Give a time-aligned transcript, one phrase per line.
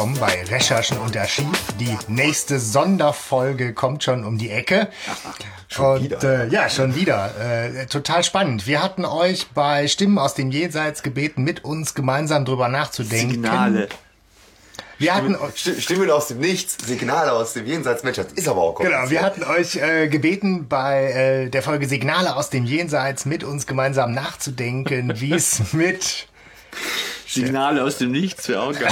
[0.00, 1.46] willkommen bei Recherchen und Archiv.
[1.78, 4.88] Die nächste Sonderfolge kommt schon um die Ecke.
[5.68, 6.44] Schon und, wieder.
[6.44, 7.32] Äh, ja, schon wieder.
[7.38, 8.66] Äh, total spannend.
[8.66, 13.34] Wir hatten euch bei Stimmen aus dem Jenseits gebeten, mit uns gemeinsam drüber nachzudenken.
[13.34, 13.88] Signale.
[14.98, 18.02] Wir hatten, Sti- Stimmen aus dem Nichts, Signale aus dem Jenseits.
[18.02, 21.86] Mensch, das ist aber auch Genau, wir hatten euch äh, gebeten, bei äh, der Folge
[21.86, 26.26] Signale aus dem Jenseits mit uns gemeinsam nachzudenken, wie es mit
[27.30, 28.90] Signale aus dem Nichts wäre auch geil.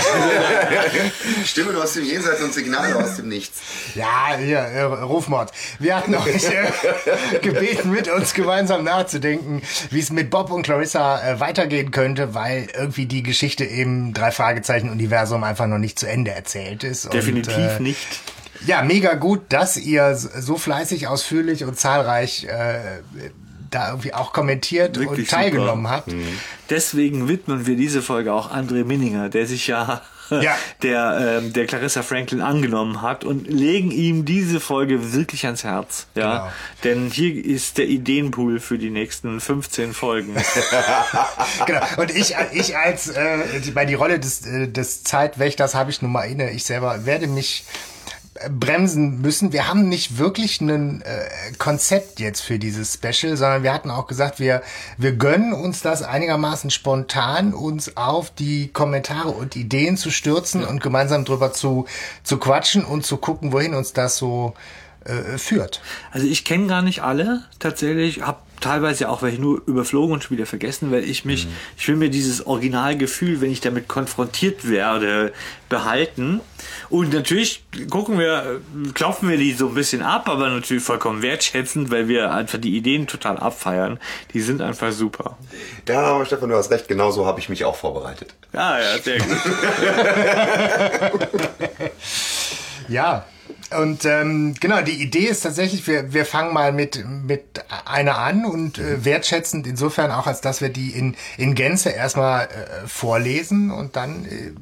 [1.45, 3.60] Stimmen aus dem Jenseits und Signale aus dem Nichts.
[3.95, 5.51] Ja, hier, äh, Rufmord.
[5.79, 6.70] Wir hatten euch äh,
[7.43, 12.68] gebeten, mit uns gemeinsam nachzudenken, wie es mit Bob und Clarissa äh, weitergehen könnte, weil
[12.74, 17.13] irgendwie die Geschichte im Drei-Fragezeichen-Universum einfach noch nicht zu Ende erzählt ist.
[17.13, 18.20] Definitiv und, äh, nicht.
[18.66, 23.01] Ja, mega gut, dass ihr so fleißig, ausführlich und zahlreich äh,
[23.71, 25.97] da irgendwie auch kommentiert Wirklich und teilgenommen super.
[25.97, 26.13] habt.
[26.71, 30.55] Deswegen widmen wir diese Folge auch André Minninger, der sich ja, Ja.
[30.83, 36.07] der ähm, der Clarissa Franklin angenommen hat und legen ihm diese Folge wirklich ans Herz.
[36.15, 36.52] Ja, Genau.
[36.85, 40.35] denn hier ist der Ideenpool für die nächsten 15 Folgen.
[41.66, 41.80] genau.
[41.97, 46.03] Und ich, ich als äh, die- bei die Rolle des, äh, des Zeitwächters habe ich
[46.03, 46.51] nun mal inne.
[46.51, 47.65] Ich selber werde mich
[48.51, 49.53] bremsen müssen.
[49.53, 54.07] Wir haben nicht wirklich ein äh, Konzept jetzt für dieses Special, sondern wir hatten auch
[54.07, 54.63] gesagt, wir,
[54.97, 60.83] wir gönnen uns das einigermaßen spontan, uns auf die Kommentare und Ideen zu stürzen und
[60.83, 61.87] gemeinsam drüber zu,
[62.23, 64.55] zu quatschen und zu gucken, wohin uns das so
[65.09, 65.81] äh, führt.
[66.10, 70.37] Also ich kenne gar nicht alle tatsächlich, habe teilweise auch welche nur überflogen und schon
[70.37, 75.32] wieder vergessen, weil ich mich, ich will mir dieses Originalgefühl, wenn ich damit konfrontiert werde,
[75.68, 76.41] behalten.
[76.91, 81.22] Und natürlich gucken wir, äh, klopfen wir die so ein bisschen ab, aber natürlich vollkommen
[81.22, 83.98] wertschätzend, weil wir einfach die Ideen total abfeiern.
[84.34, 85.38] Die sind einfach super.
[85.88, 86.88] Ja, aber Stefan, du hast recht.
[86.88, 88.34] Genauso habe ich mich auch vorbereitet.
[88.52, 89.28] Ja, ja, sehr gut.
[92.88, 93.26] Ja,
[93.76, 97.42] und ähm, genau, die Idee ist tatsächlich, wir, wir fangen mal mit, mit
[97.84, 102.44] einer an und äh, wertschätzend insofern auch, als dass wir die in, in Gänze erstmal
[102.44, 104.52] äh, vorlesen und dann äh,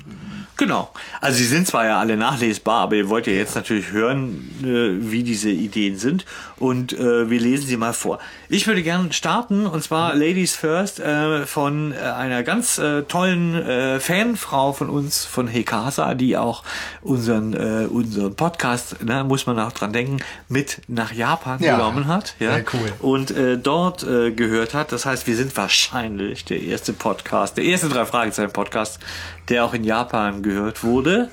[0.56, 0.90] Genau.
[1.20, 5.10] Also sie sind zwar ja alle nachlesbar, aber ihr wollt ja jetzt natürlich hören, äh,
[5.10, 6.24] wie diese Ideen sind
[6.56, 8.18] und äh, wir lesen sie mal vor.
[8.48, 13.54] Ich würde gerne starten und zwar Ladies First äh, von äh, einer ganz äh, tollen
[13.54, 16.62] äh, Fanfrau von uns, von Hekasa, die auch
[17.02, 20.18] unseren äh, unseren Podcast, ne, muss man auch dran denken,
[20.48, 22.34] mit nach Japan Ja, genommen hat.
[22.38, 22.92] Ja, sehr cool.
[23.00, 24.92] und äh, dort gehört hat.
[24.92, 29.00] Das heißt, wir sind wahrscheinlich der erste Podcast, der erste drei Fragezeichen Podcast,
[29.48, 31.30] der auch in Japan gehört wurde.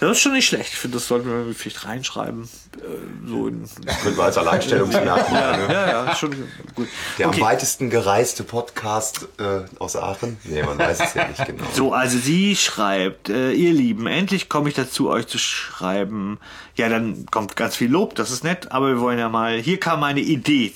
[0.00, 0.72] Das ist schon nicht schlecht.
[0.72, 2.44] Ich finde, das sollten wir vielleicht reinschreiben.
[2.78, 3.68] Äh, so in,
[4.02, 5.40] Können wir als Alleinstellungsmerkmal.
[5.40, 5.72] ja, ne?
[5.72, 6.30] ja, ja, schon
[6.74, 6.88] gut.
[7.18, 7.40] Der Okay.
[7.40, 10.38] am weitesten gereiste Podcast äh, aus Aachen.
[10.44, 11.64] Nee, man weiß es ja nicht genau.
[11.74, 16.38] So, also sie schreibt, äh, ihr Lieben, endlich komme ich dazu, euch zu schreiben.
[16.76, 19.78] Ja, dann kommt ganz viel Lob, das ist nett, aber wir wollen ja mal, hier
[19.78, 20.72] kam meine Idee.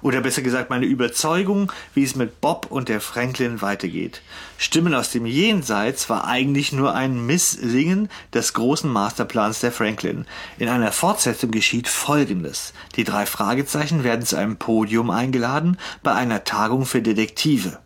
[0.00, 4.22] Oder besser gesagt meine Überzeugung, wie es mit Bob und der Franklin weitergeht.
[4.58, 10.26] Stimmen aus dem Jenseits war eigentlich nur ein Misslingen des großen Masterplans der Franklin.
[10.58, 12.72] In einer Fortsetzung geschieht Folgendes.
[12.96, 17.78] Die drei Fragezeichen werden zu einem Podium eingeladen bei einer Tagung für Detektive.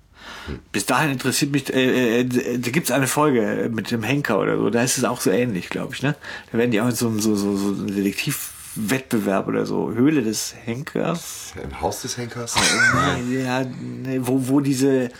[0.73, 4.71] Bis dahin interessiert mich, äh, äh, da gibt's eine Folge mit dem Henker oder so,
[4.71, 6.15] da ist es auch so ähnlich, glaube ich, ne?
[6.53, 7.89] Da werden die auch so, so, so, so einen
[8.77, 11.53] Detektivwettbewerb oder so, Höhle des Henkers.
[11.63, 12.55] Im Haus des Henkers.
[13.29, 15.11] Nee, ja, nee, wo, wo diese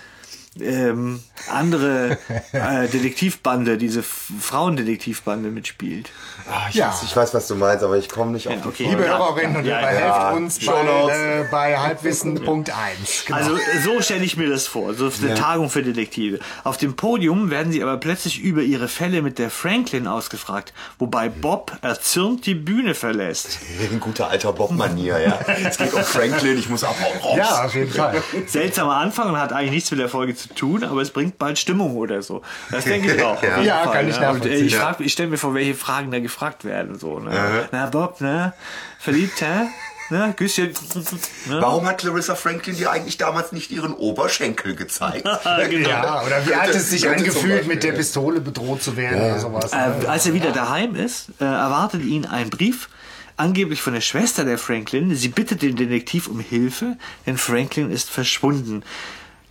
[0.61, 2.19] ähm, andere
[2.53, 6.11] äh, Detektivbande, diese Frauendetektivbande mitspielt.
[6.51, 6.89] Ah, ich, Ja.
[6.89, 8.87] weiß, ich weiß, was du meinst, aber ich komme nicht auf Ja, die okay.
[8.89, 10.29] Liebe Hörerinnen und Ja, Hörer, ja.
[10.31, 13.27] helft uns bei, äh, bei Halbwissen.1.
[13.27, 13.37] Genau.
[13.39, 16.39] Also so stelle ich mir das vor, so eine Tagung für Detektive.
[16.65, 21.29] Auf dem Podium werden sie aber plötzlich über ihre Fälle mit der Franklin ausgefragt, wobei
[21.29, 23.59] Bob erzürnt die Bühne verlässt.
[23.93, 25.39] Ein guter alter Bob-Manier, ja.
[25.67, 27.19] Es geht um Franklin, ich muss abhauen.
[27.23, 27.37] Raus.
[27.37, 28.23] ja, auf jeden Fall.
[28.47, 31.59] Seltsamer Anfang und hat eigentlich nichts mit der Folge zu tun, aber es bringt bald
[31.59, 32.43] Stimmung oder so.
[32.71, 33.43] Das denke ich auch.
[33.43, 34.31] Ja, Fall, kann ich ne?
[34.31, 34.81] Und, äh, nachvollziehen, Ich, ja.
[34.81, 36.99] frag- ich stelle mir vor, welche Fragen da gefragt werden.
[36.99, 37.69] So, ne?
[37.73, 38.53] Na Bob, ne?
[38.99, 39.67] Verliebt, hä?
[40.09, 40.35] Ne?
[40.37, 40.69] Küsschen.
[41.47, 41.61] Ne?
[41.61, 45.27] Warum hat Clarissa Franklin dir eigentlich damals nicht ihren Oberschenkel gezeigt?
[45.69, 45.89] Genau.
[45.89, 49.73] Ja, oder wie hat es sich angefühlt, mit der Pistole bedroht zu werden oder sowas.
[49.73, 52.89] Äh, als er wieder daheim ist, äh, erwartet ihn ein Brief,
[53.37, 55.13] angeblich von der Schwester der Franklin.
[55.17, 56.97] Sie bittet den Detektiv um Hilfe,
[57.27, 58.85] denn Franklin ist verschwunden.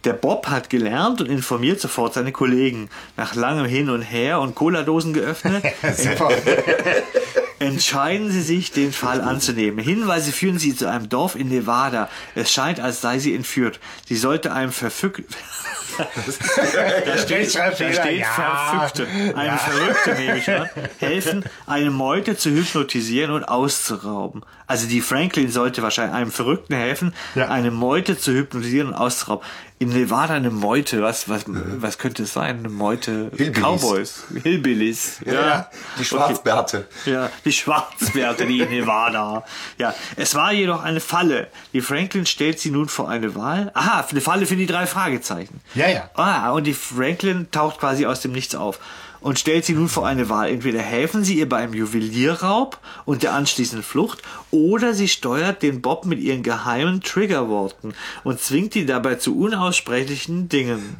[0.05, 2.89] Der Bob hat gelernt und informiert sofort seine Kollegen.
[3.17, 5.65] Nach langem Hin und Her und Cola-Dosen geöffnet,
[7.59, 9.83] entscheiden sie sich, den Fall anzunehmen.
[9.83, 12.07] Hinweise führen sie zu einem Dorf in Nevada.
[12.35, 13.79] Es scheint, als sei sie entführt.
[14.07, 15.23] Sie sollte einem verfüg
[17.05, 18.25] Da steht, da steht ja.
[18.25, 19.07] Verrückte.
[19.35, 20.69] Eine Verrückte, nehme ich an,
[20.99, 24.43] helfen, eine Meute zu hypnotisieren und auszurauben.
[24.67, 27.49] Also die Franklin sollte wahrscheinlich einem Verrückten helfen, Ja.
[27.49, 29.45] eine Meute zu hypnotisieren und auszurauben.
[29.77, 32.59] In Nevada eine Meute, was, was, was könnte es sein?
[32.59, 33.61] Eine Meute Hillbillies.
[33.61, 35.17] Cowboys, Hillbillies.
[35.25, 35.69] Ja,
[35.99, 36.87] die Schwarzbärte.
[37.05, 39.43] Ja, die Schwarzbärte, die in Nevada.
[39.77, 41.47] Ja, es war jedoch eine Falle.
[41.73, 43.69] Die Franklin stellt sie nun vor eine Wahl.
[43.73, 45.59] Aha, eine Falle für die drei Fragezeichen.
[45.75, 46.09] Ja, ja.
[46.15, 48.79] Ah, und die Franklin taucht quasi aus dem Nichts auf
[49.25, 50.49] und stellt sie nun vor eine Wahl.
[50.49, 54.21] Entweder helfen sie ihr beim Juwelierraub und der anschließenden Flucht
[54.51, 60.47] oder sie steuert den Bob mit ihren geheimen Triggerworten und zwingt ihn dabei zu unaussprechlichen
[60.47, 60.97] Dingen.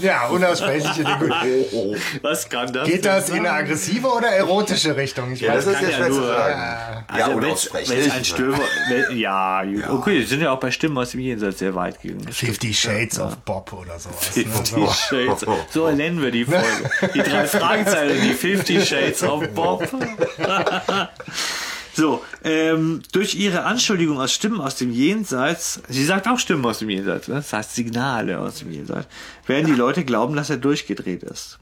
[0.00, 1.32] Ja, unaussprechliche Dinge.
[1.72, 1.96] Oh, oh.
[2.22, 5.32] Was kann das Geht das in eine aggressive oder erotische Richtung?
[5.32, 7.04] Ich Ja, das weiß ist kann ja ja nur- sagen.
[7.16, 8.58] Ja, Also wenn's ein Stöber,
[8.88, 9.88] wenn, ja, gut.
[9.90, 12.24] okay, die sind ja auch bei Stimmen aus dem Jenseits sehr weit gegangen.
[12.26, 12.36] Das.
[12.36, 14.36] Fifty Shades of Bob oder sowas.
[14.36, 14.44] ne?
[14.44, 14.90] Fifty So.
[14.92, 15.46] Shades.
[15.70, 16.66] So nennen wir die Folge.
[17.14, 19.82] Die drei Fragezeichen, die Fifty Shades of Bob.
[21.94, 26.78] So, ähm, durch ihre Anschuldigung aus Stimmen aus dem Jenseits, sie sagt auch Stimmen aus
[26.78, 27.34] dem Jenseits, ne?
[27.36, 29.08] das heißt Signale aus dem Jenseits,
[29.46, 31.58] werden die Leute glauben, dass er durchgedreht ist.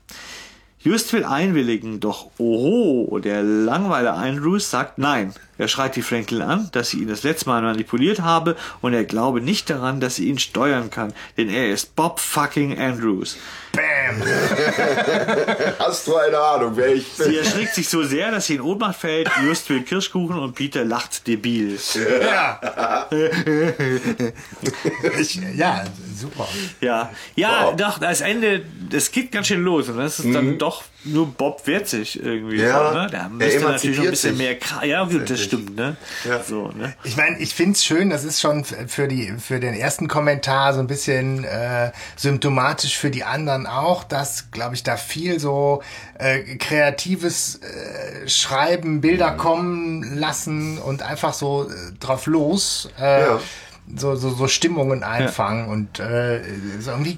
[0.83, 5.35] Just will einwilligen, doch oho, der Langweiler Andrews sagt nein.
[5.59, 9.05] Er schreit die Franklin an, dass sie ihn das letzte Mal manipuliert habe und er
[9.05, 13.37] glaube nicht daran, dass sie ihn steuern kann, denn er ist Bob fucking Andrews.
[13.73, 13.90] Bam!
[15.79, 17.39] Hast du eine Ahnung, wer ich Sie bin?
[17.39, 19.31] erschrickt sich so sehr, dass sie in Ohnmacht fällt.
[19.45, 21.79] Just will Kirschkuchen und Peter lacht debil.
[22.23, 23.07] Ja.
[25.19, 25.85] ich, ja,
[26.17, 26.49] super.
[26.81, 27.77] Ja, ja, Wow.
[27.77, 31.67] doch, das Ende, das geht ganz schön los und das ist dann doch nur Bob
[31.67, 32.57] wehrt sich irgendwie.
[32.57, 32.63] Mhm.
[32.63, 33.09] Ja, so, ne?
[33.11, 34.47] Da müsste natürlich noch ein bisschen sich.
[34.47, 35.97] mehr, Kra ja gut, das stimmt, ne?
[36.29, 36.43] Ja.
[36.43, 36.95] So, ne?
[37.05, 40.81] Ich meine, ich find's schön, das ist schon für, die, für den ersten Kommentar so
[40.81, 45.83] ein bisschen äh, symptomatisch für die anderen auch, dass, glaube ich, da viel so
[46.19, 52.89] äh, kreatives äh, Schreiben, Bilder kommen lassen und einfach so äh, drauf los.
[53.01, 53.41] Äh, Ja.
[53.97, 56.41] So, so, so Stimmungen einfangen und äh,
[56.79, 57.17] ist irgendwie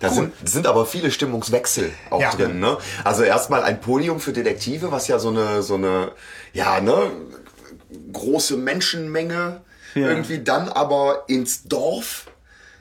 [0.00, 2.30] Da sind, sind aber viele Stimmungswechsel auch Ja.
[2.30, 2.60] drin.
[2.60, 2.76] Ne?
[3.04, 6.12] Also erstmal ein Podium für Detektive, was ja so eine, so eine,
[6.52, 7.10] ja, ne,
[8.12, 9.60] große Menschenmenge
[9.94, 10.08] Ja.
[10.08, 12.26] irgendwie dann aber ins Dorf.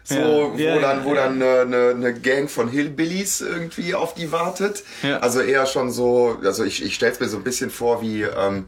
[0.03, 0.53] So, Ja.
[0.53, 1.23] wo Ja, dann, wo ja.
[1.23, 4.83] dann eine, eine, Gang von Hillbillies irgendwie auf die wartet.
[5.21, 8.65] Also eher schon so, also ich, ich stell's mir so ein bisschen vor wie, ähm,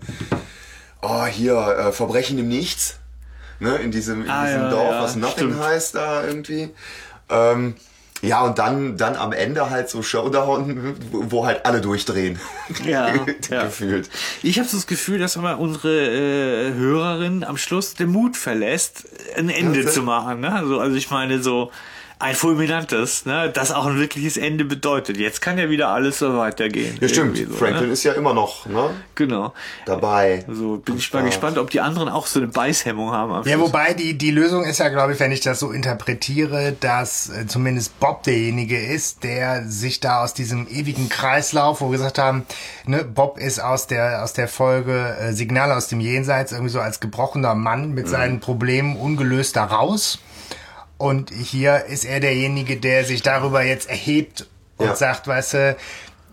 [1.02, 2.96] oh, hier, äh, Verbrechen im Nichts.
[3.60, 5.60] Ne, in diesem, in Ah, diesem Dorf, was Nothing stimmt.
[5.64, 6.70] heißt da irgendwie.
[7.30, 7.76] Ähm,
[8.22, 12.40] ja, und dann, dann am Ende halt so Showdown, wo halt alle durchdrehen.
[12.84, 13.14] Ja,
[13.50, 13.64] ja.
[13.64, 14.10] Gefühlt.
[14.44, 19.06] Ich habe so das Gefühl, dass aber unsere äh, Hörerin am Schluss den Mut verlässt,
[19.36, 20.42] ein Ende Ja, zu machen.
[20.42, 20.54] Ne?
[20.54, 21.72] Also, also ich meine so
[22.20, 23.52] ein fulminantes, ne?
[23.54, 25.18] das auch ein wirkliches Ende bedeutet.
[25.18, 26.98] Jetzt kann ja wieder alles so weitergehen.
[27.00, 27.38] Ja, stimmt.
[27.38, 27.94] So, Franklin ne?
[27.94, 29.54] ist ja immer noch ne, Genau.
[29.86, 30.44] dabei.
[30.50, 33.48] So bin ich mal gespannt, ob die anderen auch so eine Beißhemmung haben.
[33.48, 37.30] Ja, wobei die, die Lösung ist ja, glaube ich, wenn ich das so interpretiere, dass
[37.30, 42.18] äh, zumindest Bob derjenige ist, der sich da aus diesem ewigen Kreislauf, wo wir gesagt
[42.18, 42.48] haben,
[42.86, 46.80] ne, Bob ist aus der, aus der Folge äh, Signal aus dem Jenseits irgendwie so
[46.80, 50.20] als gebrochener Mann mit seinen Problemen ungelöst da raus.
[50.98, 54.96] Und hier ist er derjenige, der sich darüber jetzt erhebt und Ja.
[54.96, 55.78] sagt, weißt du,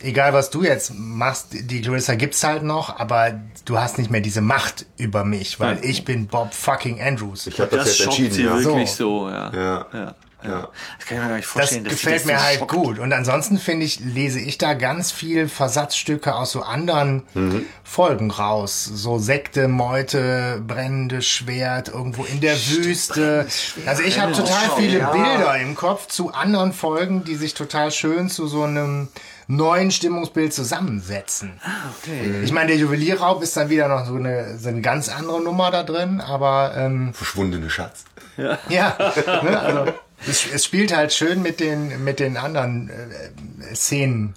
[0.00, 4.20] egal was du jetzt machst, die Clarissa gibt's halt noch, aber du hast nicht mehr
[4.20, 7.46] diese Macht über mich, weil ich bin Bob fucking Andrews.
[7.46, 8.32] Ich habe das, das jetzt entschieden.
[8.32, 8.58] sie Ja.
[8.58, 9.26] wirklich So.
[9.26, 9.52] so, ja.
[9.54, 9.86] Ja.
[9.92, 10.14] ja.
[10.44, 10.50] Ja.
[10.50, 10.68] ja.
[10.98, 11.84] Das kann ich mir gar nicht Das vorstellen.
[11.84, 12.70] dass sie gefällt das mir halt schockt.
[12.72, 12.98] gut.
[12.98, 17.66] Und ansonsten finde ich, lese ich da ganz viel Versatzstücke aus so anderen Mhm.
[17.82, 18.84] Folgen raus.
[18.84, 23.46] So Sekte, Meute, brennendes Schwert, irgendwo in der Wüste.
[23.86, 25.10] Also ich habe total viele ja.
[25.10, 29.08] Bilder im Kopf zu anderen Folgen, die sich total schön zu so einem
[29.46, 31.60] neuen Stimmungsbild zusammensetzen.
[32.02, 32.40] Okay.
[32.44, 35.70] Ich meine, der Juwelierraub ist dann wieder noch so eine, so eine ganz andere Nummer
[35.70, 38.04] da drin, aber ähm, Verschwundene Schatz.
[38.68, 38.96] ja,
[39.42, 39.92] ne, also
[40.28, 44.34] es, es spielt halt schön mit den mit den anderen äh, Szenen.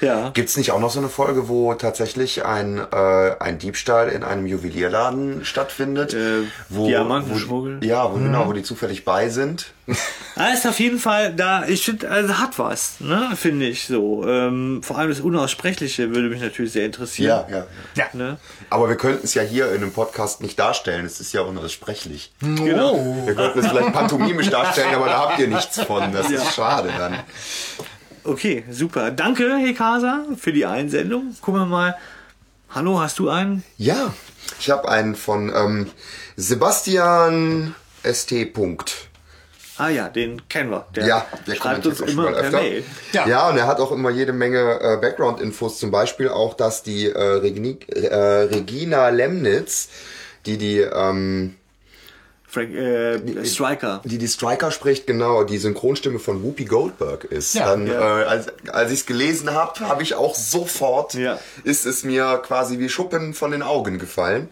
[0.00, 0.30] Ja.
[0.30, 4.46] Gibt's nicht auch noch so eine Folge, wo tatsächlich ein, äh, ein Diebstahl in einem
[4.46, 6.14] Juwelierladen stattfindet?
[6.14, 7.80] Äh, wo, Diamantenschmuggel?
[7.80, 9.72] Wo, ja, wo, genau, wo die zufällig bei sind.
[10.36, 14.26] Ah, ist auf jeden Fall da, ich finde, also hat was, ne, finde ich so.
[14.26, 17.44] Ähm, vor allem das Unaussprechliche würde mich natürlich sehr interessieren.
[17.48, 18.04] Ja, ja, ja.
[18.04, 18.06] Ja.
[18.14, 18.38] Ne?
[18.68, 21.06] Aber wir könnten es ja hier in einem Podcast nicht darstellen.
[21.06, 22.32] Es ist ja unaussprechlich.
[22.42, 22.46] Oh.
[23.26, 26.12] Wir könnten es vielleicht pantomimisch darstellen, aber da habt ihr nichts von.
[26.12, 27.20] Das ist schade dann.
[28.24, 29.10] Okay, super.
[29.10, 31.36] Danke, Hekasa, für die Einsendung.
[31.42, 31.94] Gucken wir mal.
[32.70, 33.62] Hallo, hast du einen?
[33.76, 34.14] Ja,
[34.58, 35.90] ich habe einen von ähm,
[36.36, 38.52] Sebastian ST.
[38.52, 39.08] Punkt.
[39.76, 40.86] Ah ja, den kennen wir.
[40.94, 42.58] Der Ja, der schreibt kommentiert uns immer per öfter.
[42.58, 42.84] Mail.
[43.12, 43.26] Ja.
[43.28, 43.48] Ja.
[43.50, 47.38] und er hat auch immer jede Menge äh, Background-Infos, zum Beispiel auch, dass die äh,
[47.38, 49.88] äh, Regina Lemnitz,
[50.46, 51.56] die die, ähm,
[52.54, 54.00] Frank, äh, Striker.
[54.04, 57.54] die die Striker spricht, genau, die Synchronstimme von Whoopi Goldberg ist.
[57.54, 58.20] Ja, Dann, ja.
[58.22, 61.38] Äh, als, als ich es gelesen habe, habe ich auch sofort, Ja.
[61.64, 64.48] ist es mir quasi wie Schuppen von den Augen gefallen.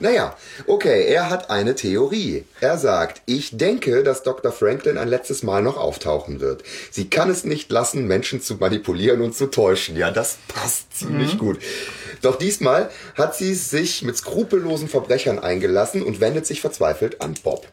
[0.00, 0.36] Naja,
[0.68, 2.44] okay, er hat eine Theorie.
[2.60, 4.52] Er sagt, ich denke, dass Dr.
[4.52, 6.62] Franklin ein letztes Mal noch auftauchen wird.
[6.92, 9.96] Sie kann es nicht lassen, Menschen zu manipulieren und zu täuschen.
[9.96, 11.58] Ja, das passt ziemlich gut.
[12.22, 17.66] Doch diesmal hat sie sich mit skrupellosen Verbrechern eingelassen und wendet sich verzweifelt an Bob.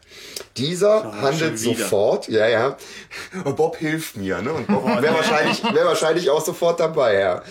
[0.56, 1.84] Dieser handelt schon wieder.
[1.84, 2.76] sofort, ja, ja.
[3.56, 4.52] Bob hilft mir, ne?
[4.52, 7.42] Und Bob wäre wahrscheinlich, wär wahrscheinlich auch sofort dabei, ja.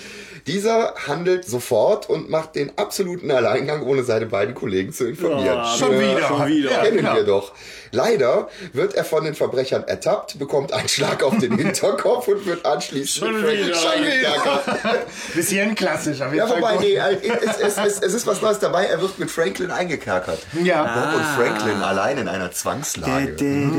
[0.48, 5.46] Dieser handelt sofort und macht den absoluten Alleingang, ohne seine beiden Kollegen zu informieren.
[5.46, 6.28] Ja, Schon wieder.
[6.28, 6.72] Schon wieder.
[6.72, 7.16] Ja, Kennen genau.
[7.16, 7.52] wir doch.
[7.92, 12.64] Leider wird er von den Verbrechern ertappt, bekommt einen Schlag auf den Hinterkopf und wird
[12.66, 13.92] anschließend Schon mit Franklin wieder.
[13.92, 15.08] eingekerkert.
[15.34, 16.82] Bisschen klassisch, auf jeden Ja, wobei, gut.
[16.82, 18.86] nee, es, es, es, es ist was Neues dabei.
[18.86, 20.40] Er wird mit Franklin eingekerkert.
[20.64, 20.84] Ja.
[20.84, 23.34] Bob und Franklin allein in einer Zwangslage.
[23.34, 23.72] Die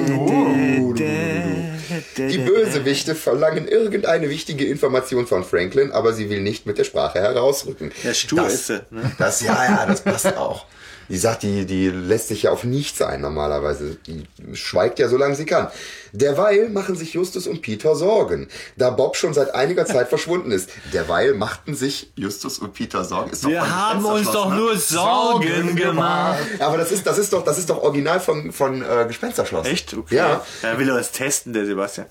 [2.17, 7.21] Die Bösewichte verlangen irgendeine wichtige Information von Franklin, aber sie will nicht mit der Sprache
[7.21, 7.93] herausrücken.
[8.03, 9.13] Ja, stur das, ist sie, ne?
[9.19, 10.67] Das, ja, ja, das passt auch.
[11.09, 13.97] Die sagt, die, die lässt sich ja auf nichts ein normalerweise.
[14.07, 15.69] Die schweigt ja, solange sie kann.
[16.13, 20.71] Derweil machen sich Justus und Peter Sorgen, da Bob schon seit einiger Zeit verschwunden ist.
[20.93, 23.31] Derweil machten sich Justus und Peter Sorgen.
[23.31, 24.57] Ist Wir haben uns doch ne?
[24.57, 26.39] nur Sorgen Sorgen gemacht.
[26.59, 29.67] Aber das ist, das ist doch, das ist doch original von, von äh, Gespensterschloss.
[29.67, 29.95] Echt?
[29.95, 30.17] Okay.
[30.17, 30.45] Ja.
[30.63, 32.07] Da will er es testen, der Sebastian.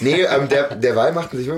[0.00, 1.48] Nee, ähm, der, derweil machten sich.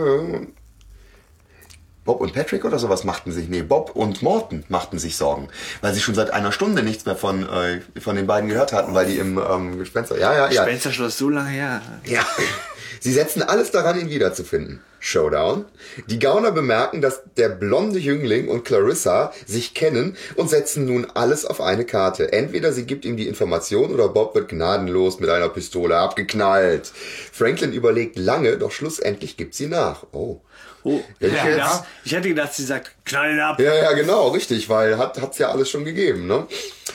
[2.08, 3.50] Bob und Patrick oder sowas machten sich.
[3.50, 5.48] Nee, Bob und Morton machten sich Sorgen.
[5.82, 8.94] Weil sie schon seit einer Stunde nichts mehr von, äh, von den beiden gehört hatten,
[8.94, 10.18] weil die im ähm, Gespenster.
[10.18, 10.62] Ja, ja, ja.
[10.62, 11.82] Spencerschloss so lange her.
[12.06, 12.26] Ja.
[13.00, 14.80] Sie setzen alles daran, ihn wiederzufinden.
[15.00, 15.66] Showdown.
[16.08, 21.44] Die Gauner bemerken, dass der blonde Jüngling und Clarissa sich kennen und setzen nun alles
[21.44, 22.32] auf eine Karte.
[22.32, 26.90] Entweder sie gibt ihm die Information oder Bob wird gnadenlos mit einer Pistole abgeknallt.
[27.32, 30.04] Franklin überlegt lange, doch schlussendlich gibt sie nach.
[30.12, 30.40] Oh.
[30.84, 31.86] Oh, Ja, ja, jetzt- ja.
[32.04, 33.60] Ich hätte gedacht, sie sagt, knall ihn ab.
[33.60, 36.46] Ja, ja, genau, richtig, weil hat hat's ja alles schon gegeben, ne?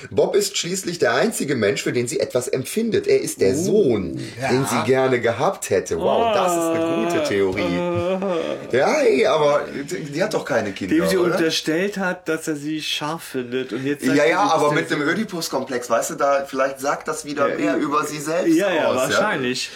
[0.10, 3.08] Bob ist schließlich der einzige Mensch, für den sie etwas empfindet.
[3.08, 4.50] Er ist der Sohn, ja.
[4.50, 5.98] den sie gerne gehabt hätte.
[6.00, 8.78] Wow, das ist eine gute Theorie.
[8.78, 9.66] Ja, ey, aber
[10.13, 11.34] die, hat doch keine Kinder, Dem sie oder?
[11.36, 13.72] unterstellt hat, dass er sie scharf findet.
[13.72, 17.50] Und jetzt Ja, ja, aber mit dem Oedipus-Komplex, weißt du, da vielleicht sagt das wieder
[17.50, 17.78] Ja, mehr ja.
[17.78, 18.96] über sie selbst Ja, ja, aus.
[18.96, 19.66] wahrscheinlich.
[19.66, 19.72] Ja,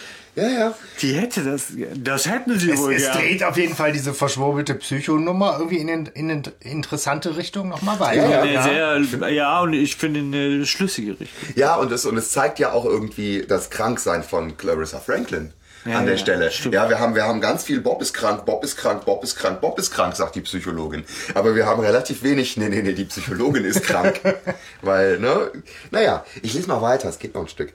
[0.46, 0.76] ja.
[1.02, 3.18] Die hätte das, das hätten sie Es, wohl es gern.
[3.18, 8.30] dreht auf jeden Fall diese verschwurbelte Psychonummer irgendwie in, in eine interessante Richtung nochmal weiter.
[8.30, 11.28] Ja, Eine sehr, ja, und ich finde eine schlüssige Richtung.
[11.56, 15.54] Ja, und es, und es zeigt ja auch irgendwie das Kranksein von Clarissa Franklin.
[15.86, 16.52] Ja, an der ja, Stelle.
[16.52, 16.74] stimmt.
[16.76, 19.36] Ja, wir haben, wir haben ganz viel Bob ist krank, Bob ist krank, Bob ist
[19.38, 21.06] krank, Bob ist krank, sagt die Psychologin.
[21.34, 24.20] Aber wir haben relativ wenig, nee, nee, nee, die Psychologin ist krank.
[24.82, 25.52] Weil, ne,
[25.92, 27.72] naja, ich lese mal weiter, es geht noch ein Stück.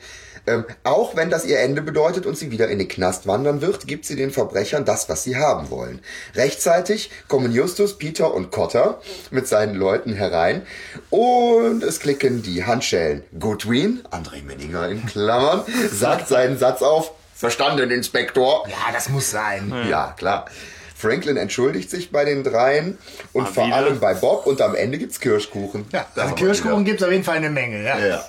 [0.46, 3.86] Ähm, auch wenn das ihr Ende bedeutet und sie wieder in den Knast wandern wird,
[3.86, 6.00] gibt sie den Verbrechern das, was sie haben wollen.
[6.34, 10.66] Rechtzeitig kommen Justus, Peter und Cotter mit seinen Leuten herein
[11.10, 13.22] und es klicken die Handschellen.
[13.38, 17.12] Goodwin, André Menninger in Klammern, sagt seinen Satz auf.
[17.34, 18.66] Verstanden, Inspektor.
[18.68, 19.72] Ja, das muss sein.
[19.88, 20.46] Ja, klar.
[20.96, 22.96] Franklin entschuldigt sich bei den dreien
[23.32, 23.76] und Mal vor wieder.
[23.76, 25.86] allem bei Bob und am Ende gibt's Kirschkuchen.
[25.92, 26.84] Ja, Das also Kirschkuchen wieder.
[26.84, 27.82] gibt es auf jeden Fall eine Menge.
[27.84, 27.98] Ja.
[27.98, 28.24] Ja,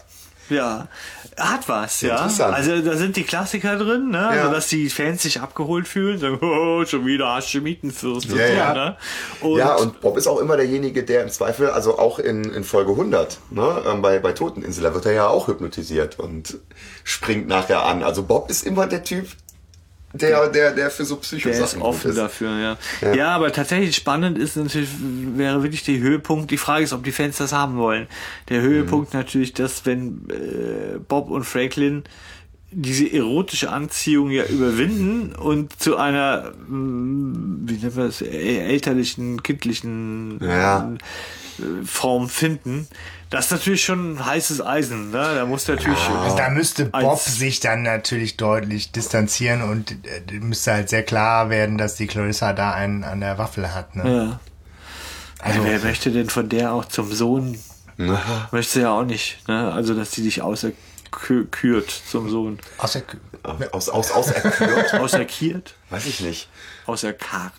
[0.50, 0.88] ja.
[1.38, 2.16] Ja, hat was, ja.
[2.18, 2.56] Interessant.
[2.56, 4.18] Also da sind die Klassiker drin, ne?
[4.18, 4.30] Ja.
[4.30, 8.54] Also, dass die Fans sich abgeholt fühlen, sagen, oh, schon wieder Hashemitenfürst und Ja, so,
[8.54, 8.74] ja.
[8.74, 8.98] ne?
[9.42, 12.64] Und, ja, und Bob ist auch immer derjenige, der im Zweifel, also auch in, in
[12.64, 16.58] Folge 100, ne, ähm, bei, bei Toteninsel, da wird er ja auch hypnotisiert und
[17.04, 18.04] springt nachher an.
[18.04, 19.28] Also Bob ist immer der Typ,
[20.14, 22.18] der, der, der für so der ist Psychosachen offen ist.
[22.18, 23.14] dafür, ja.
[23.14, 23.30] ja.
[23.30, 24.90] aber tatsächlich spannend ist natürlich,
[25.36, 28.08] wäre wirklich der Höhepunkt, die Frage ist, ob die Fans das haben wollen.
[28.50, 32.04] Der Höhepunkt natürlich, dass wenn äh, Bob und Franklin
[32.76, 39.44] diese erotische Anziehung ja überwinden und zu einer, mm, wie nennt man das, äh, elterlichen,
[39.44, 40.92] kindlichen Ja.
[41.60, 42.88] Äh, Form finden.
[43.30, 45.34] Das ist natürlich schon ein heißes Eisen, ne?
[45.36, 45.98] Da muss natürlich.
[45.98, 51.50] Also da müsste Bob sich dann natürlich deutlich distanzieren und äh, müsste halt sehr klar
[51.50, 53.96] werden, dass die Clarissa da einen an der Waffel hat.
[53.96, 54.16] Ne?
[54.16, 54.40] Ja.
[55.40, 57.58] Also, wer möchte denn von der auch zum Sohn?
[58.52, 59.72] Möchte ja auch nicht, ne?
[59.72, 60.42] Also, dass die sich
[61.18, 62.60] auserkürt zum Sohn.
[62.78, 63.18] Aus der Kü
[63.72, 64.94] Aus, aus, auserkürt?
[65.00, 65.74] Auserkiert?
[65.90, 66.50] Weiß ich nicht.
[66.86, 67.54] Auserkarrt.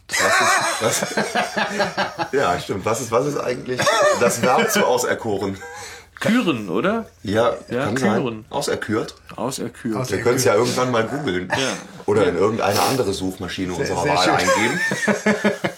[0.81, 2.33] Was ist, was?
[2.33, 2.85] ja, stimmt.
[2.85, 3.81] Was ist, was ist eigentlich
[4.21, 5.57] das Verb zu auserkoren?
[6.21, 7.07] Küren, oder?
[7.23, 8.25] Ja, Ja, kann Küren.
[8.25, 8.45] sein.
[8.51, 9.15] Auserkürt.
[9.37, 9.97] Auserkürt.
[9.97, 11.51] Aus- Wir können es ja irgendwann mal googeln.
[12.07, 14.35] Oder in irgendeine andere Suchmaschine unserer sehr Wahl schön.
[14.35, 14.81] eingeben.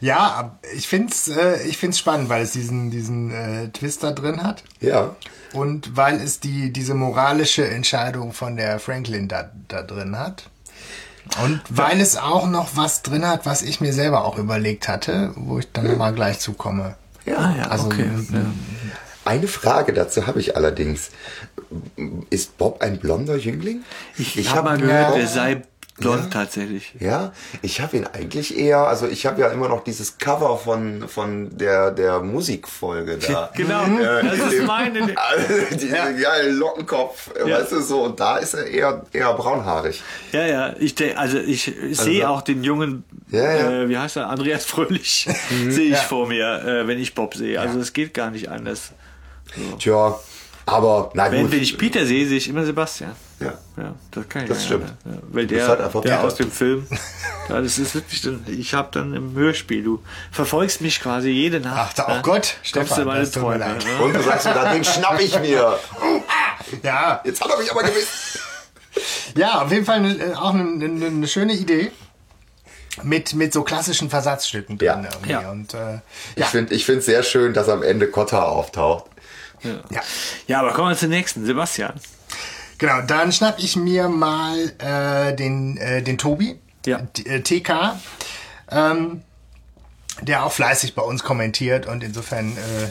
[0.00, 4.42] Ja, ich find's, äh, ich find's spannend, weil es diesen, diesen äh, Twist da drin
[4.42, 4.62] hat.
[4.80, 5.16] Ja.
[5.52, 10.50] Und weil es die, diese moralische Entscheidung von der Franklin da, da drin hat.
[11.42, 15.32] Und weil es auch noch was drin hat, was ich mir selber auch überlegt hatte,
[15.36, 16.94] wo ich dann mal gleich zukomme.
[17.26, 18.08] Ah, ja, Also, okay.
[18.32, 18.38] Ja.
[19.24, 21.10] Eine Frage dazu habe ich allerdings.
[22.30, 23.82] Ist Bob ein blonder Jüngling?
[24.16, 25.26] Ich, habe hab mal gehört, Bob- der
[25.98, 26.94] sei blond tatsächlich.
[27.00, 31.08] Ja, ich habe ihn eigentlich eher, also ich habe ja immer noch dieses Cover von,
[31.08, 33.50] von der, der Musikfolge da.
[33.54, 35.14] Genau, Äh, das ist dem- meine.
[35.72, 35.88] Diese
[36.22, 37.58] geilen Lockenkopf, äh, Ja.
[37.60, 40.02] weißt du so, und da ist er eher, eher braunhaarig.
[40.32, 43.70] Ja, ja, ich denk, also ich sehe auch den jungen, Ja, ja.
[43.82, 45.28] Äh, wie heißt er, Andreas Fröhlich,
[45.68, 47.60] sehe ich vor mir, äh, wenn ich Bob sehe.
[47.60, 48.92] Also es geht gar nicht anders.
[49.78, 50.18] Tja,
[50.68, 51.52] aber na Wenn, gut.
[51.52, 53.12] wenn ich Peter sehe, sehe ich immer Sebastian.
[53.40, 53.54] ja.
[53.76, 54.88] Ja, das kann ich Das stimmt.
[55.04, 56.24] Ja, weil der, halt einfach der Peter.
[56.26, 56.86] aus dem Film,
[57.48, 61.60] ja, das ist wirklich, dann- ich habe dann im Hörspiel, du verfolgst mich quasi jede
[61.60, 61.76] Nacht.
[61.90, 62.22] Ach, da- oh ne?
[62.22, 63.58] Gott, Kommst Stefan, du meine das tut mir Träume.
[63.60, 63.84] leid.
[63.84, 64.04] Ne?
[64.04, 65.78] Und du sagst mir, das Ding schnapp ich mir.
[66.82, 68.38] Ja, Jetzt hat er mich aber gewiss.
[69.36, 71.92] ja, auf jeden Fall eine, äh, auch eine, eine, eine schöne Idee.
[73.04, 74.86] Mit, mit so klassischen Versatzstücken drin.
[74.88, 75.02] Ja.
[75.04, 75.30] irgendwie.
[75.30, 75.50] Ja.
[75.52, 76.00] Und, äh,
[76.34, 79.04] Ich finde ich finde sehr schön, dass am Ende Kotta auftaucht.
[79.62, 80.00] Ja.
[80.46, 81.94] Ja, aber kommen wir zum nächsten, Sebastian.
[82.78, 87.00] Genau, dann schnapp ich mir mal äh, den, äh, den Tobi, Ja.
[87.24, 87.98] Äh, TK,
[88.70, 89.22] ähm,
[90.22, 92.90] der auch fleißig bei uns kommentiert und insofern äh,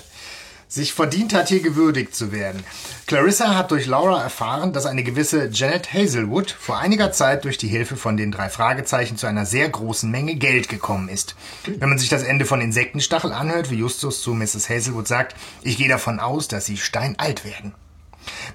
[0.68, 2.64] sich verdient hat, hier gewürdigt zu werden.
[3.06, 7.68] Clarissa hat durch Laura erfahren, dass eine gewisse Janet Hazelwood vor einiger Zeit durch die
[7.68, 11.36] Hilfe von den drei Fragezeichen zu einer sehr großen Menge Geld gekommen ist.
[11.66, 14.70] Wenn man sich das Ende von Insektenstachel anhört, wie Justus zu Mrs.
[14.70, 17.74] Hazelwood sagt, ich gehe davon aus, dass sie steinalt werden.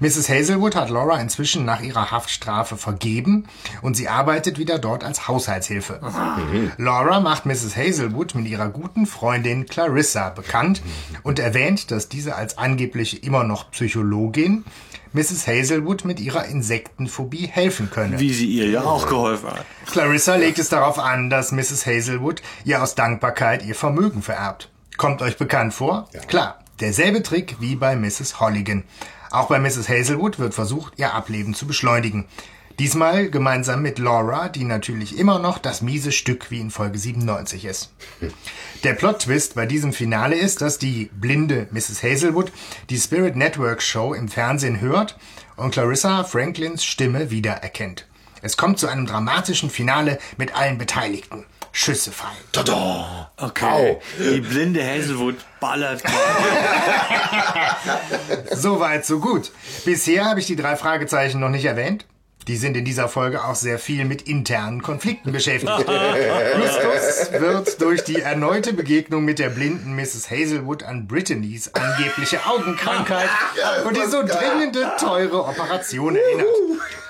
[0.01, 0.29] Mrs.
[0.29, 3.47] Hazelwood hat Laura inzwischen nach ihrer Haftstrafe vergeben
[3.83, 6.01] und sie arbeitet wieder dort als Haushaltshilfe.
[6.77, 7.77] Laura macht Mrs.
[7.77, 10.83] Hazelwood mit ihrer guten Freundin Clarissa bekannt
[11.23, 14.65] und erwähnt, dass diese als angeblich immer noch Psychologin
[15.13, 15.47] Mrs.
[15.47, 18.19] Hazelwood mit ihrer Insektenphobie helfen könne.
[18.19, 19.67] Wie sie ihr ja auch geholfen hat.
[19.91, 21.87] Clarissa legt es darauf an, dass Mrs.
[21.87, 24.71] Hazelwood ihr aus Dankbarkeit ihr Vermögen vererbt.
[24.97, 26.09] Kommt euch bekannt vor?
[26.29, 28.41] Klar, derselbe Trick wie bei Mrs.
[28.41, 28.85] Holligan.
[29.33, 29.89] Auch bei Mrs.
[29.89, 32.27] Hazelwood wird versucht, ihr Ableben zu beschleunigen.
[32.79, 37.65] Diesmal gemeinsam mit Laura, die natürlich immer noch das miese Stück wie in Folge 97
[37.65, 37.93] ist.
[38.85, 42.03] Der Plot-Twist bei diesem Finale ist, dass die blinde Mrs.
[42.03, 42.53] Hazelwood
[42.91, 45.17] die Spirit Network Show im Fernsehen hört
[45.57, 48.07] und Clarissa Franklins Stimme wiedererkennt.
[48.43, 51.47] Es kommt zu einem dramatischen Finale mit allen Beteiligten.
[51.73, 52.37] Schüsse fallen.
[52.53, 53.33] Tada!
[53.39, 53.99] Okay.
[54.19, 56.03] Die blinde Hazelwood ballert.
[58.53, 59.51] Soweit, so gut.
[59.85, 62.05] Bisher habe ich die drei Fragezeichen noch nicht erwähnt.
[62.49, 65.73] Die sind in dieser Folge auch sehr viel mit internen Konflikten beschäftigt.
[66.59, 70.31] Justus wird durch die erneute Begegnung mit der blinden Mrs.
[70.31, 73.29] Hazelwood an Brittany's angebliche Augenkrankheit
[73.85, 76.47] und die so dringende, teure Operation erinnert.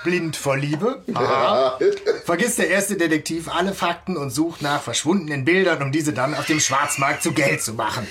[0.03, 1.01] Blind vor Liebe?
[1.13, 1.79] Aha.
[2.25, 6.45] Vergisst der erste Detektiv alle Fakten und sucht nach verschwundenen Bildern, um diese dann auf
[6.45, 8.05] dem Schwarzmarkt zu Geld zu machen.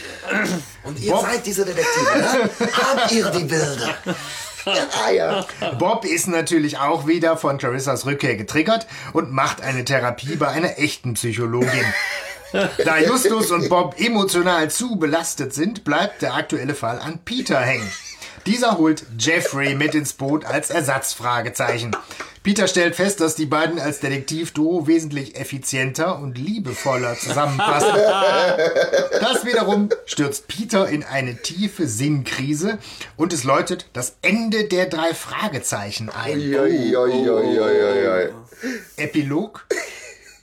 [0.85, 1.23] Und ihr Bob?
[1.27, 2.51] seid diese Detektive, ne?
[2.73, 3.95] Habt ihr die Bilder?
[4.64, 5.46] Ja, ja.
[5.79, 10.79] Bob ist natürlich auch wieder von Clarissas Rückkehr getriggert und macht eine Therapie bei einer
[10.79, 11.70] echten Psychologin.
[12.85, 17.90] Da Justus und Bob emotional zu belastet sind, bleibt der aktuelle Fall an Peter hängen.
[18.47, 21.97] Dieser holt Jeffrey mit ins Boot als Ersatzfragezeichen.
[22.43, 27.95] Peter stellt fest, dass die beiden als Detektivduo wesentlich effizienter und liebevoller zusammenpassen.
[29.21, 32.79] Das wiederum stürzt Peter in eine tiefe Sinnkrise
[33.17, 36.37] und es läutet das Ende der drei Fragezeichen ein.
[36.37, 38.29] Ui, ui, ui.
[38.97, 39.67] Epilog.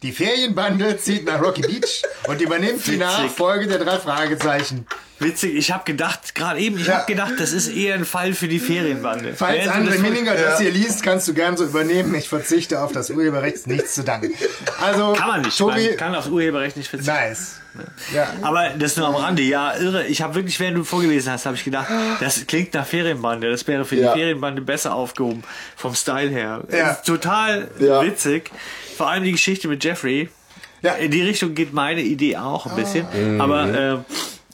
[0.02, 2.96] Die Ferienbande zieht nach Rocky Beach und übernimmt die.
[2.96, 4.88] Nachfolge der drei Fragezeichen.
[5.20, 7.00] Witzig, ich habe gedacht, gerade eben, ich Ja.
[7.00, 9.34] habe gedacht, das ist eher ein Fall für die Ferienbande.
[9.36, 12.16] Falls Während André das- Minninger das hier liest, kannst du gern so übernehmen.
[12.16, 14.34] Ich verzichte auf das Urheberrecht, nichts zu danken.
[14.82, 17.14] Also, Kann man nicht, Tobi, man kann aufs Urheberrecht nicht verzichten.
[17.14, 17.56] nice.
[18.14, 18.34] Ja.
[18.42, 20.06] Aber das nur am Rande, ja, irre.
[20.08, 21.88] Ich habe wirklich, während du vorgelesen hast, habe ich gedacht,
[22.20, 23.50] das klingt nach Ferienbande.
[23.52, 24.14] Das wäre für Ja.
[24.14, 25.44] die Ferienbande besser aufgehoben,
[25.76, 26.62] vom Style her.
[26.72, 26.78] Ja.
[26.88, 28.02] Das ist total Ja.
[28.04, 28.50] witzig.
[28.98, 30.30] Vor allem die Geschichte mit Jeffrey.
[30.82, 30.94] Ja.
[30.94, 33.40] In die Richtung geht meine Idee auch ein bisschen.
[33.40, 33.98] Aber äh,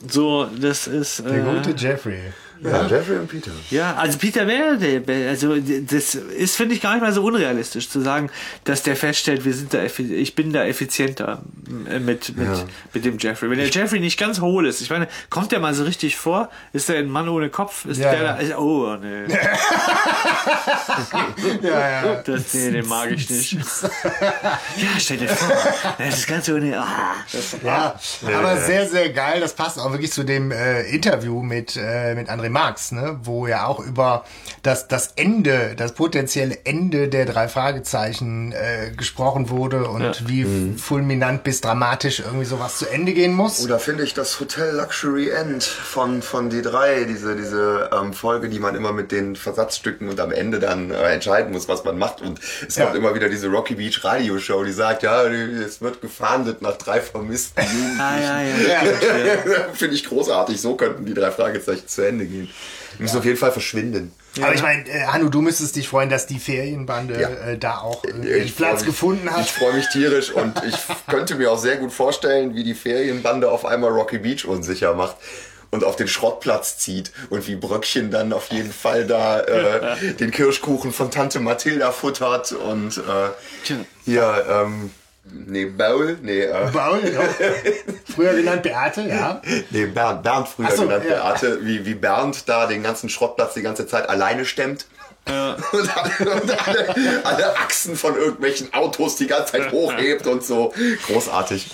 [0.07, 1.23] so, das ist.
[1.25, 2.33] Der Äh, gute Jeffrey.
[2.63, 3.51] Ja, Jeffrey und Peter.
[3.69, 7.89] Ja, also Peter wäre der, also das ist, finde ich, gar nicht mal so unrealistisch
[7.89, 8.29] zu sagen,
[8.63, 12.63] dass der feststellt, wir sind da, ich bin da effizienter mit, mit, Ja.
[12.93, 13.49] mit dem Jeffrey.
[13.49, 16.49] Wenn der Jeffrey nicht ganz hohl ist, ich meine, kommt der mal so richtig vor?
[16.73, 17.85] Ist der ein Mann ohne Kopf?
[17.85, 18.33] Ist Ja, der ja.
[18.33, 19.25] da, ist, oh, nee.
[21.61, 22.15] Ja, ja.
[22.25, 23.53] Das, nee, den mag ich nicht.
[23.53, 23.59] ja,
[24.97, 25.55] stell dir vor,
[25.97, 27.99] das ist ganz ohne, ah, das, Ja,
[28.35, 29.39] aber sehr, sehr geil.
[29.41, 33.19] Das passt auch wirklich zu dem äh, Interview mit, äh, mit André Marx, ne?
[33.23, 34.23] wo ja auch über
[34.63, 40.13] das, das Ende, das potenzielle Ende der drei Fragezeichen äh, gesprochen wurde und Ja.
[40.27, 43.63] wie fulminant bis dramatisch irgendwie sowas zu Ende gehen muss.
[43.63, 48.59] Oder finde ich das Hotel Luxury End von, von D3, diese, diese ähm, Folge, die
[48.59, 52.21] man immer mit den Versatzstücken und am Ende dann äh, entscheiden muss, was man macht.
[52.21, 52.85] Und es Ja.
[52.85, 57.01] kommt immer wieder diese Rocky Beach Radioshow, die sagt, ja, es wird gefahndet nach drei
[57.01, 57.99] vermissten Jugendlichen.
[58.01, 59.63] ah, ja, ja, Ja.
[59.73, 60.59] Finde ich großartig.
[60.59, 62.34] So könnten die drei Fragezeichen zu Ende gehen.
[62.43, 64.13] Die müssen auf jeden Fall verschwinden.
[64.41, 67.29] Aber ich meine, äh, Hanno, du müsstest dich freuen, dass die Ferienbande Ja.
[67.29, 69.45] äh, da auch äh, Ich ihren Platz mich- gefunden hat.
[69.45, 70.75] Ich freue mich tierisch und ich
[71.07, 75.15] könnte mir auch sehr gut vorstellen, wie die Ferienbande auf einmal Rocky Beach unsicher macht
[75.71, 80.31] und auf den Schrottplatz zieht und wie Bröckchen dann auf jeden Fall da äh, den
[80.31, 83.73] Kirschkuchen von Tante Mathilda futtert und äh,
[84.05, 84.91] hier, ähm,
[85.31, 87.21] nee, Baul, nee, äh, Baul, ja.
[88.13, 89.41] früher genannt Beate, ja.
[89.69, 91.15] nee, Bernd, Bernd früher so, genannt, ja.
[91.15, 94.87] Beate, wie, wie Bernd da den ganzen Schrottplatz die ganze Zeit alleine stemmt.
[95.27, 100.71] Und, alle, und alle, alle Achsen von irgendwelchen Autos die ganze Zeit hochhebt und so.
[101.07, 101.65] Großartig.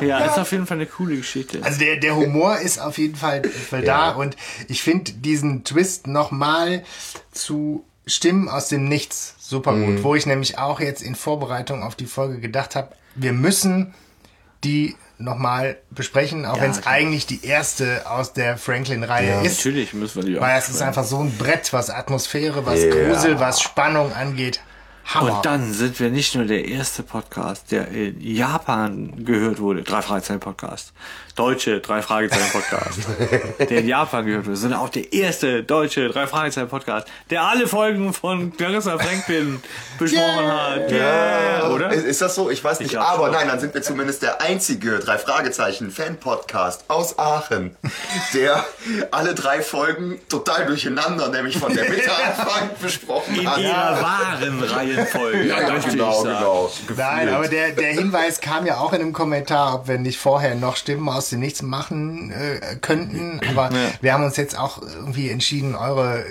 [0.00, 1.60] ja, ist auf jeden Fall eine coole Geschichte.
[1.62, 6.08] Also der, der Humor ist auf jeden Fall, Fall da und ich finde diesen Twist
[6.08, 6.82] nochmal
[7.30, 11.94] zu Stimmen aus dem Nichts super gut, wo ich nämlich auch jetzt in Vorbereitung auf
[11.94, 13.94] die Folge gedacht habe, wir müssen
[14.64, 19.58] die nochmal besprechen, auch Ja, wenn es eigentlich die erste aus der Franklin-Reihe Ja, ist.
[19.58, 22.82] Natürlich müssen wir die Weil auch es ist einfach so ein Brett, was Atmosphäre, was
[22.82, 22.90] Ja.
[22.90, 24.60] Grusel, was Spannung angeht.
[25.06, 25.36] Hammer.
[25.36, 30.02] Und dann sind wir nicht nur der erste Podcast, der in Japan gehört wurde, drei
[30.02, 30.92] Fragezeichen Podcast,
[31.36, 32.98] deutsche drei Fragezeichen Podcast,
[33.58, 37.68] der in Japan gehört wurde, sondern auch der erste deutsche drei Fragezeichen Podcast, der alle
[37.68, 39.62] Folgen von Clarissa Franklin
[39.98, 40.90] besprochen hat.
[40.90, 41.70] Yeah.
[41.70, 41.92] Oder?
[41.92, 42.50] Ist, ist das so?
[42.50, 42.96] Ich weiß nicht.
[42.96, 43.32] aber schon.
[43.34, 47.76] nein, dann sind wir zumindest der einzige drei Fragezeichen Fan-Podcast aus Aachen,
[48.34, 48.64] der
[49.10, 53.58] alle drei Folgen total durcheinander, nämlich von der Mitte Anfang besprochen In hat.
[53.58, 55.44] ihrer wahren Reihenfolge.
[55.44, 56.70] Ja, ja, genau, genau.
[56.96, 57.34] Nein, Gefühlt.
[57.34, 60.76] aber der, der Hinweis kam ja auch in einem Kommentar, ob wir nicht vorher noch
[60.76, 63.40] Stimmen aus dem Nichts machen äh, könnten.
[63.48, 66.24] Aber wir haben uns jetzt auch irgendwie entschieden, eure äh,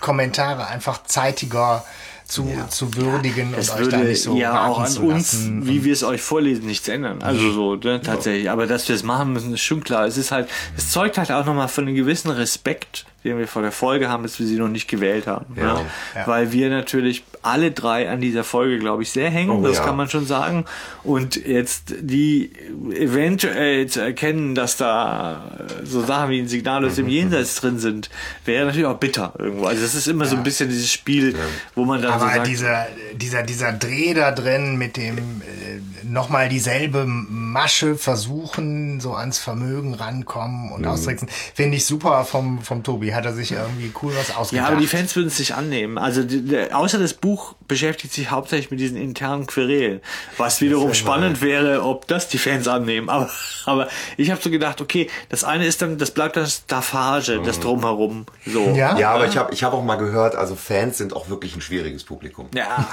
[0.00, 1.84] Kommentare einfach zeitiger
[2.28, 5.82] zu, zu würdigen Es und euch da würde nicht so ja auch an uns, wie
[5.84, 7.22] wir es euch vorlesen, nichts ändern.
[7.22, 8.50] Also so, ne, tatsächlich.
[8.50, 10.06] Aber dass wir es machen müssen, ist schon klar.
[10.06, 13.62] Es ist halt, es zeugt halt auch nochmal von einem gewissen Respekt, den wir vor
[13.62, 15.46] der Folge haben, dass wir sie noch nicht gewählt haben.
[15.56, 15.74] Ja.
[15.74, 15.80] Ne?
[16.14, 16.26] Ja.
[16.26, 19.50] Weil wir natürlich alle drei an dieser Folge, glaube ich, sehr hängen.
[19.50, 19.84] Oh, das ja.
[19.84, 20.64] kann man schon sagen.
[21.04, 22.50] Und jetzt die
[22.94, 25.50] eventuell zu erkennen, dass da
[25.84, 27.10] so Sachen wie ein Signal aus dem Mhm.
[27.12, 28.10] Jenseits drin sind,
[28.44, 29.66] wäre natürlich auch bitter irgendwo.
[29.66, 31.34] Also das ist immer so ein bisschen dieses Spiel,
[31.74, 35.22] wo man dann so Aber sagt, dieser, dieser, dieser Dreh da drin mit dem äh,
[36.04, 40.72] nochmal dieselbe Masche versuchen, so ans Vermögen rankommen Mhm.
[40.72, 43.12] und austricksen, finde ich super vom, vom Tobi.
[43.18, 44.68] Hat er sich irgendwie cool was Ja, ausgedacht.
[44.70, 45.98] aber die Fans würden es sich annehmen.
[45.98, 50.00] Also die, der, außer das Buch beschäftigt sich hauptsächlich mit diesen internen Querelen.
[50.36, 53.08] Was wiederum spannend wäre, ob das die Fans annehmen.
[53.10, 53.28] Aber,
[53.66, 57.60] aber ich habe so gedacht, okay, das eine ist dann, das bleibt das Staffage, das
[57.60, 58.26] drumherum.
[58.46, 58.70] So.
[58.74, 58.96] Ja?
[58.98, 61.60] Ja, aber ich habe ich hab auch mal gehört, also Fans sind auch wirklich ein
[61.60, 62.48] schwieriges Publikum.
[62.54, 62.88] Ja,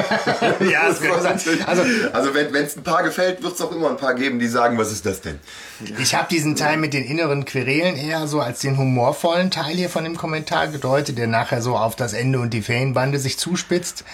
[0.70, 1.40] ja, das kann sein.
[1.66, 4.38] Also, Also also wenn es ein paar gefällt, wird es auch immer ein paar geben,
[4.38, 5.38] die sagen, was ist das denn?
[5.98, 9.90] Ich habe diesen Teil mit den inneren Querelen eher so als den humorvollen Teil hier
[9.90, 14.04] von dem Kommentar gedeutet, der nachher so auf das Ende und die Ferienbande sich zuspitzt.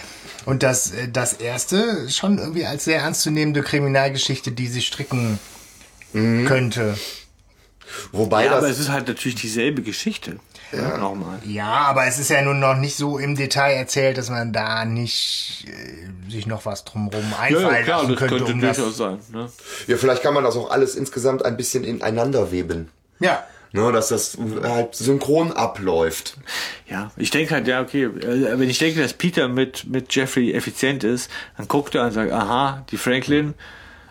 [0.45, 5.39] Und das, äh, das erste schon irgendwie als sehr ernstzunehmende Kriminalgeschichte, die sich stricken
[6.47, 6.97] könnte.
[8.13, 10.39] Wobei ja aber es ist halt natürlich dieselbe Geschichte.
[10.73, 10.97] Ja.
[10.97, 11.39] Nochmal.
[11.45, 14.85] Ja, aber es ist ja nun noch nicht so im Detail erzählt, dass man da
[14.85, 18.45] nicht äh, sich noch was drumherum einfallen lassen könnte.
[18.45, 19.19] um das, sein.
[19.33, 19.49] Ne?
[19.87, 22.89] Ja, vielleicht kann man das auch alles insgesamt ein bisschen ineinander weben.
[23.21, 23.45] ja,
[23.77, 26.39] Ne, dass das halt synchron abläuft.
[26.89, 30.55] Ja, ich denke halt, ja, okay, äh, wenn ich denke, dass Peter mit, mit Jeffrey
[30.55, 33.53] effizient ist, dann guckt er und sagt, aha, die Franklin,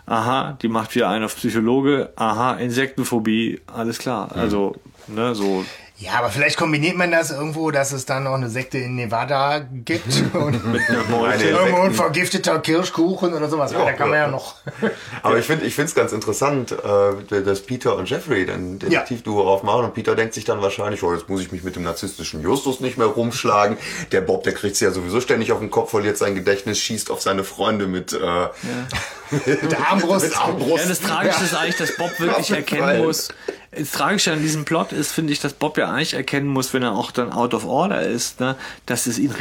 [0.05, 4.35] aha, die macht wieder einen auf Psychologe, aha, Insektenphobie, alles klar.
[4.35, 4.75] Also,
[5.07, 5.65] ne, so.
[5.97, 9.59] Ja, aber vielleicht kombiniert man das irgendwo, dass es dann noch eine Sekte in Nevada
[9.59, 13.71] gibt und Mit irgendwo ein vergifteter Kirschkuchen oder sowas.
[13.71, 14.55] Ja, da kann man ja noch.
[15.23, 19.47] Aber ich finde ich finde es ganz interessant, äh, dass Peter und Jeffrey dann Detektivduo
[19.47, 22.41] aufmachen und Peter denkt sich dann wahrscheinlich, oh, jetzt muss ich mich mit dem narzisstischen
[22.41, 23.77] Justus nicht mehr rumschlagen.
[24.11, 27.21] Der Bob, der kriegt ja sowieso ständig auf den Kopf, verliert sein Gedächtnis, schießt auf
[27.21, 28.47] seine Freunde mit, äh,
[29.31, 30.25] Mit Armbrust.
[30.25, 30.83] mit Armbrust.
[30.83, 33.29] Ja, das Tragische ist eigentlich, dass Bob wirklich erkennen muss.
[33.77, 36.81] Das Tragische an diesem Plot ist, finde ich, dass Bob ja eigentlich erkennen muss, wenn
[36.81, 39.33] er auch dann out of order ist, ne, dass es ihn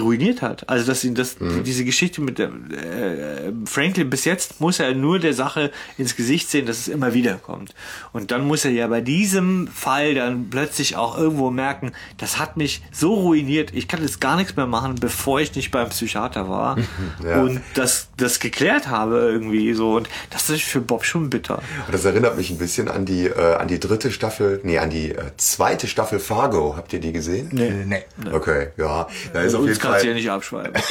[0.00, 0.68] ruiniert hat.
[0.68, 1.62] Also dass ihn das Mhm.
[1.62, 6.50] diese Geschichte mit der, äh, Franklin bis jetzt muss er nur der Sache ins Gesicht
[6.50, 7.72] sehen, dass es immer wieder kommt.
[8.12, 12.56] Und dann muss er ja bei diesem Fall dann plötzlich auch irgendwo merken, das hat
[12.56, 16.48] mich so ruiniert, ich kann jetzt gar nichts mehr machen, bevor ich nicht beim Psychiater
[16.48, 16.78] war
[17.24, 17.42] Ja.
[17.42, 21.62] und das das geklärt habe irgendwie so und das ist für Bob schon bitter.
[21.90, 25.12] Das erinnert mich ein bisschen an die, äh, an die dritte Staffel, nee, an die
[25.12, 26.74] äh, zweite Staffel Fargo.
[26.76, 27.48] Habt ihr die gesehen?
[27.52, 27.70] Nee.
[27.86, 28.30] Nee.
[28.32, 29.06] Okay, ja.
[29.32, 30.14] Da ist auf jeden kannst du ja Fall.
[30.14, 30.72] nicht abschreiben.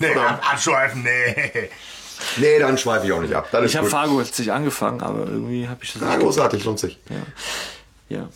[0.00, 1.68] Nee, ab- abschweifen, nee.
[2.36, 3.52] Nee, dann schweife ich auch nicht ab.
[3.52, 3.88] Ist Ich habe.
[3.88, 6.98] Fargo jetzt nicht angefangen, aber irgendwie habe ich das Ja, nicht großartig, lohnt sich.
[8.08, 8.28] Ja.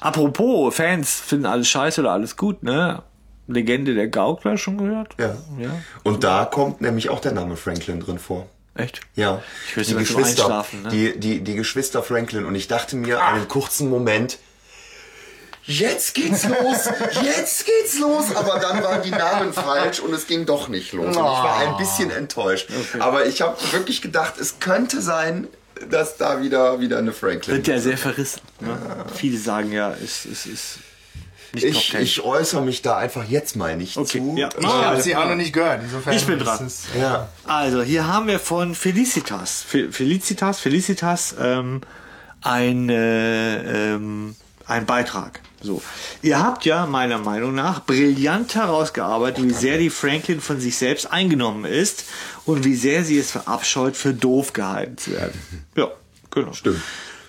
[0.00, 3.02] Apropos, Fans finden alles scheiße oder alles gut, ne?
[3.48, 5.14] Legende der Gaukler schon gehört?
[5.18, 5.36] Ja.
[5.58, 5.70] Ja.
[6.02, 8.46] Und da kommt nämlich auch der Name Franklin drin vor.
[8.76, 9.00] Echt?
[9.14, 10.88] Ja, Ich wüsste, die Geschwister, Einschlafen, ne?
[10.90, 12.44] die, die, die Geschwister Franklin.
[12.44, 14.38] Und ich dachte mir einen kurzen Moment,
[15.64, 16.88] jetzt geht's los,
[17.24, 18.34] jetzt geht's los.
[18.34, 21.06] Aber dann waren die Namen falsch und es ging doch nicht los.
[21.06, 22.68] Und ich war ein bisschen enttäuscht.
[22.98, 25.48] Aber ich habe wirklich gedacht, es könnte sein,
[25.90, 28.40] dass da wieder, wieder eine Franklin Wird ja sehr verrissen.
[28.60, 28.78] Ne?
[29.14, 30.78] Viele sagen ja, es ist, ist
[31.56, 32.02] nicht Top ich, Ten.
[32.02, 34.34] ich äußere mich da einfach jetzt mal nicht Okay, zu.
[34.36, 34.48] ja.
[34.58, 35.82] Ich, habe Ah, sie auch noch nicht gehört.
[35.82, 36.66] Insofern Ich bin ist dran.
[36.66, 37.28] es- ja.
[37.46, 39.62] Also, hier haben wir von Felicitas.
[39.66, 41.80] Fe- Felicitas, Felicitas, ähm,
[42.42, 45.40] ein, äh, ähm, ein Beitrag.
[45.62, 45.82] So.
[46.22, 51.10] Ihr habt ja meiner Meinung nach brillant herausgearbeitet, wie sehr die Franklin von sich selbst
[51.10, 52.04] eingenommen ist
[52.44, 55.40] und wie sehr sie es verabscheut, für doof gehalten zu werden.
[55.76, 55.88] Ja,
[56.30, 56.52] genau.
[56.52, 56.80] Stimmt.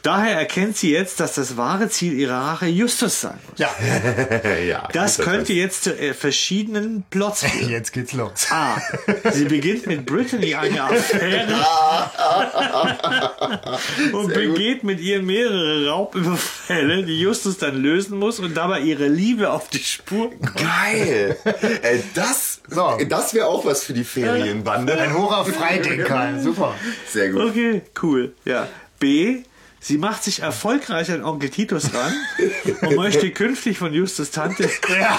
[0.04, 3.60] Daher erkennt sie jetzt, dass das wahre Ziel ihrer Rache Justus sein muss.
[3.60, 3.70] Ja,
[4.68, 7.70] ja, Das könnte jetzt zu äh, verschiedenen Plots führen.
[7.78, 8.48] jetzt geht's los.
[8.52, 8.82] A.
[9.32, 11.48] Sie beginnt mit Brittany eine Affäre
[14.14, 19.52] und begeht mit ihr mehrere Raubüberfälle, die Justus dann lösen muss und dabei ihre Liebe
[19.52, 20.56] auf die Spur kommt.
[20.56, 21.38] Geil!
[21.82, 22.98] Ey, das So.
[23.08, 24.98] das wäre auch was für die Ferienbande.
[25.00, 26.76] Ein hoher Freidenker, super.
[27.10, 27.50] Sehr gut.
[27.50, 28.34] Okay, cool.
[28.46, 28.68] Ja.
[29.00, 29.44] B.
[29.80, 32.14] Sie macht sich erfolgreich an Onkel Titus ran
[32.82, 34.70] und möchte künftig von Justus Tante.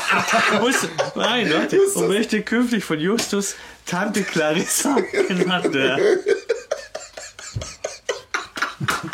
[0.60, 1.50] Muss, nein.
[1.50, 1.94] Justus.
[1.94, 3.54] Und möchte künftig von Justus
[3.86, 4.96] Tante Clarissa
[5.28, 6.18] genannt werden.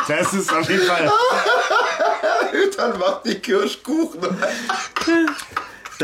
[0.09, 1.11] Das ist auf jeden Fall.
[2.77, 4.37] Dann macht die Kirschkuchen.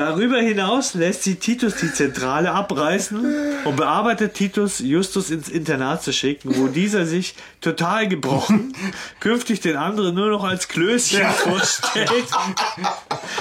[0.01, 6.15] Darüber hinaus lässt sie Titus die Zentrale abreißen und bearbeitet Titus, Justus ins Internat zu
[6.15, 8.75] schicken, wo dieser sich total gebrochen
[9.21, 12.25] künftig den anderen nur noch als Klößchen vorstellt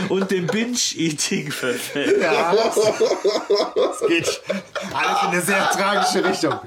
[0.10, 2.22] und dem Binge-Eating verfällt.
[2.22, 4.42] Ja, das geht
[4.94, 6.60] alles in eine sehr tragische Richtung.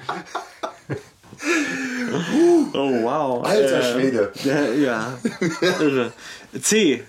[2.73, 3.45] Oh wow.
[3.45, 4.33] Alter Schwede.
[4.43, 5.19] Ja, ja.
[5.61, 6.13] Irre.
[6.63, 7.05] C.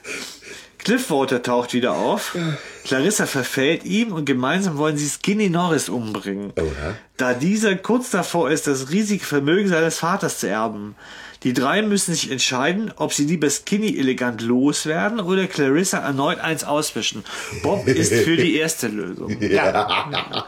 [0.83, 2.35] Cliffwater taucht wieder auf.
[2.83, 6.51] Clarissa verfällt ihm und gemeinsam wollen sie Skinny Norris umbringen.
[6.57, 6.95] Oha.
[7.17, 10.95] Da dieser kurz davor ist, das riesige Vermögen seines Vaters zu erben.
[11.43, 16.63] Die drei müssen sich entscheiden, ob sie lieber Skinny elegant loswerden oder Clarissa erneut eins
[16.63, 17.25] auswischen.
[17.63, 19.35] Bob ist für die erste Lösung.
[19.41, 20.07] Ja,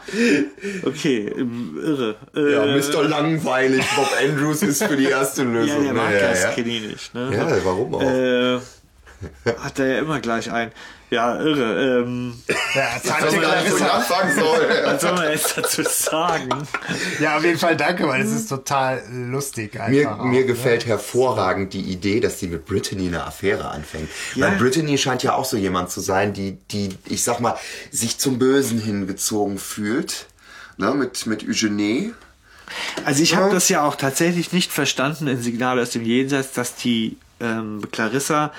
[0.84, 2.16] Okay, ähm, irre.
[2.34, 3.04] Äh, Ja, Mr.
[3.08, 3.84] Langweilig.
[3.94, 5.84] Bob Andrews ist für die erste Ja, Lösung.
[5.84, 6.52] der mag ja, ja, ja.
[6.52, 7.14] Skinny nicht.
[7.14, 7.30] Ne?
[7.34, 8.02] Ja, warum auch?
[8.02, 8.58] Äh,
[9.58, 10.72] hat er ja immer gleich ein.
[11.08, 12.02] Ja, irre.
[12.02, 12.34] Ähm,
[12.74, 13.88] ja, nicht, wo ich Clarissa.
[13.88, 14.68] anfangen soll.
[14.84, 16.66] was soll man jetzt dazu sagen?
[17.20, 19.74] Ja, auf jeden Fall danke, weil es ist total lustig.
[19.88, 24.08] Mir, Einfach mir auch, gefällt hervorragend die Idee, dass sie mit Brittany eine Affäre anfängt.
[24.34, 24.46] Ja.
[24.46, 27.56] Weil Brittany scheint ja auch so jemand zu sein, die, die, ich sag mal,
[27.92, 30.26] sich zum Bösen hingezogen fühlt.
[30.78, 32.12] Ne, mit, mit Eugenie.
[33.04, 36.74] Also ich habe das ja auch tatsächlich nicht verstanden in Signal aus dem Jenseits, dass
[36.74, 38.52] die ähm, Clarissa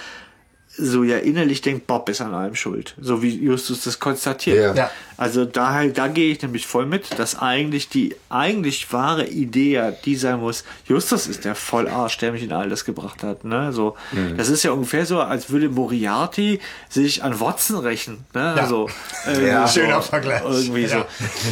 [0.78, 2.96] so ja innerlich denkt, Bob ist an allem schuld.
[3.00, 4.58] So wie Justus das konstatiert.
[4.58, 4.74] Ja.
[4.74, 4.92] Ja.
[5.18, 9.92] Also daher, da gehe ich nämlich voll mit, dass eigentlich die eigentlich wahre Idee ja
[9.92, 13.44] die sein muss, Justus ist der Vollarsch, der mich in all das gebracht hat.
[13.44, 13.74] Ne?
[13.74, 14.38] So, Mhm.
[14.38, 18.26] Das ist ja ungefähr so, als würde Moriarty sich an Watson rächen.
[18.34, 18.42] Ne?
[18.42, 18.54] Ja.
[18.64, 18.90] Also,
[19.28, 19.68] äh, Ja.
[19.68, 20.42] so, Schöner Vergleich.
[20.44, 20.98] Irgendwie so.
[20.98, 21.06] Ja.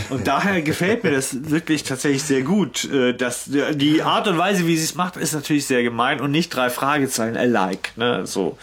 [0.09, 2.85] Und daher gefällt mir das wirklich tatsächlich sehr gut.
[2.85, 6.31] äh, Dass die Art und Weise, wie sie es macht, ist natürlich sehr gemein und
[6.31, 7.89] nicht drei Fragezeichen alike.
[7.95, 8.27] Ne?
[8.27, 8.57] So,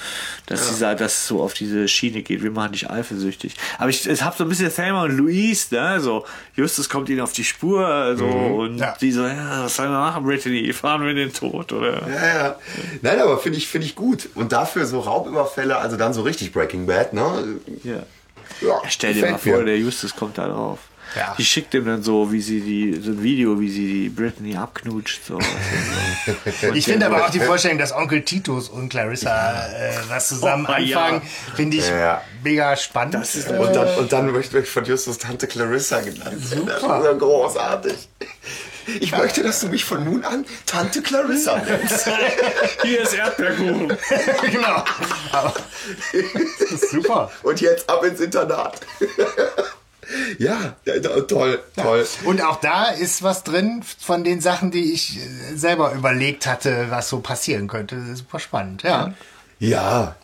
[0.47, 2.43] dass sie sagt, dass es so auf diese Schiene geht.
[2.43, 3.57] Wir machen dich eifersüchtig.
[3.79, 6.01] Aber ich, es hab so ein bisschen Thelma und Louise, ne?
[6.01, 6.25] So,
[6.55, 8.95] Justus kommt ihnen auf die Spur, so, und Ja.
[9.01, 10.73] die so, ja, was sollen wir machen, Brittany?
[10.73, 12.07] Fahren wir in den Tod, oder?
[12.09, 12.57] Ja, ja.
[13.01, 14.29] Nein, aber finde ich, finde ich gut.
[14.35, 17.57] Und dafür so Raubüberfälle, also dann so richtig Breaking Bad, ne?
[17.85, 18.03] Ja.
[18.61, 19.65] Ja, Stell dir mal vor, mir.
[19.65, 20.79] der Justus kommt da drauf.
[21.16, 21.35] Ja.
[21.37, 24.57] Die schickt ihm dann so, wie sie die, so ein Video, wie sie die Britney
[24.57, 25.25] abknutscht.
[25.27, 25.38] So.
[26.75, 30.72] Ich finde aber auch die Vorstellung, dass Onkel Titus und Clarissa äh, was zusammen Oh,
[30.81, 31.05] ja.
[31.05, 31.22] anfangen,
[31.57, 32.22] finde ich Ja.
[32.44, 33.14] mega spannend.
[33.14, 36.66] Das ist Und dann, und dann möchte ich von Justus Tante Clarissa genannt werden.
[36.66, 37.05] Das ist Super.
[37.05, 38.09] ja großartig.
[39.01, 42.09] Ich möchte, dass du mich von nun an Tante Clarissa nennst.
[42.83, 43.88] Hier ist Erdbeerkuchen.
[44.51, 44.85] genau.
[45.33, 45.55] Aber,
[46.59, 47.31] das ist super.
[47.42, 48.81] Und jetzt ab ins Internat.
[50.38, 52.07] Ja, ja, toll, toll.
[52.25, 56.87] Und auch da ist was drin von den Sachen, die ich äh, selber überlegt hatte,
[56.91, 57.97] was so passieren könnte.
[57.97, 59.15] Das ist super spannend, ja.
[59.59, 60.17] Ja,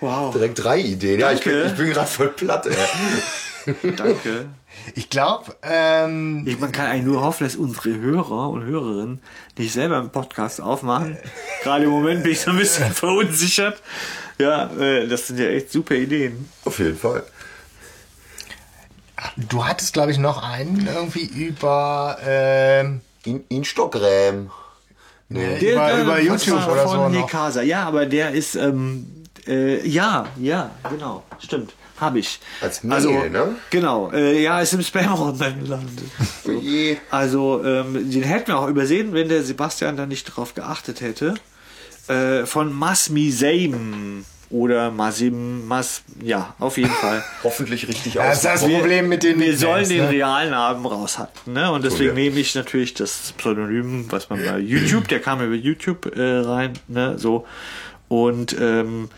[0.00, 0.32] Wow.
[0.32, 1.20] direkt drei Ideen.
[1.20, 1.68] Ja, ich bin, Danke.
[1.70, 2.66] ich bin gerade voll platt.
[2.66, 3.74] Ey.
[3.96, 4.46] Danke.
[4.96, 9.20] Ich glaube, ähm, man kann eigentlich nur hoffen, dass unsere Hörer und Hörerinnen
[9.56, 11.18] nicht selber einen Podcast aufmachen.
[11.62, 13.80] Gerade im Moment bin ich so ein bisschen verunsichert.
[14.38, 16.48] Ja, äh, das sind ja echt super Ideen.
[16.64, 17.22] Auf jeden Fall.
[19.36, 24.50] Du hattest, glaube ich, noch einen irgendwie über, ähm, In, Instagram.
[25.28, 25.72] Nee.
[25.72, 27.26] über, über was YouTube war oder von so noch.
[27.28, 27.62] Hekasa.
[27.62, 29.06] Ja, aber der ist, ähm,
[29.46, 31.72] äh, ja, ja, genau, stimmt.
[31.98, 32.40] Habe ich.
[32.60, 33.54] Als Mail, ne?
[33.70, 36.04] Genau, äh, ja, ist im Spam-Ordner gelandet.
[36.44, 36.96] Oh je.
[37.10, 41.34] Also, ähm, den hätten wir auch übersehen, wenn der Sebastian da nicht drauf geachtet hätte.
[42.08, 44.24] Äh, von Masmi Seim.
[44.52, 47.24] Oder Masim, Mas, ja, auf jeden Fall.
[47.42, 48.60] Hoffentlich richtig Das ist das.
[48.60, 50.10] Problem mit den Wir sollen den ne?
[50.10, 51.72] realen Namen raushalten, ne?
[51.72, 52.24] Und deswegen wir.
[52.24, 56.74] nehme ich natürlich das Pseudonym, was man bei YouTube, der kam über YouTube äh, rein,
[56.86, 57.18] ne?
[57.18, 57.46] So.
[58.08, 59.08] Und ähm,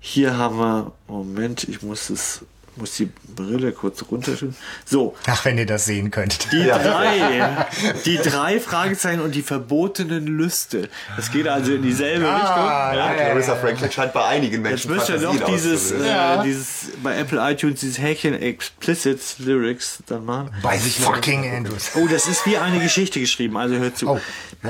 [0.00, 2.42] hier haben wir, Moment, ich muss es,
[2.76, 4.56] muss die Brille kurz runterstellen.
[4.84, 6.50] So, Ach, wenn ihr das sehen könntet.
[6.52, 7.66] die drei,
[8.06, 10.88] die drei Fragezeichen und die verbotenen Lüste.
[11.16, 12.64] Das geht also in dieselbe Ah, Richtung.
[12.64, 13.14] ja, Ja.
[13.16, 13.24] ja.
[13.30, 17.38] Clarissa Franklin scheint bei einigen Jetzt Menschen müsst ihr noch dieses, äh, dieses bei Apple
[17.52, 20.50] iTunes dieses Häkchen Explicit Lyrics dann machen.
[20.62, 21.90] Weiß ich fucking Andrews.
[21.94, 24.08] Oh, das ist wie eine Geschichte geschrieben, also hört zu.
[24.08, 24.20] Oh.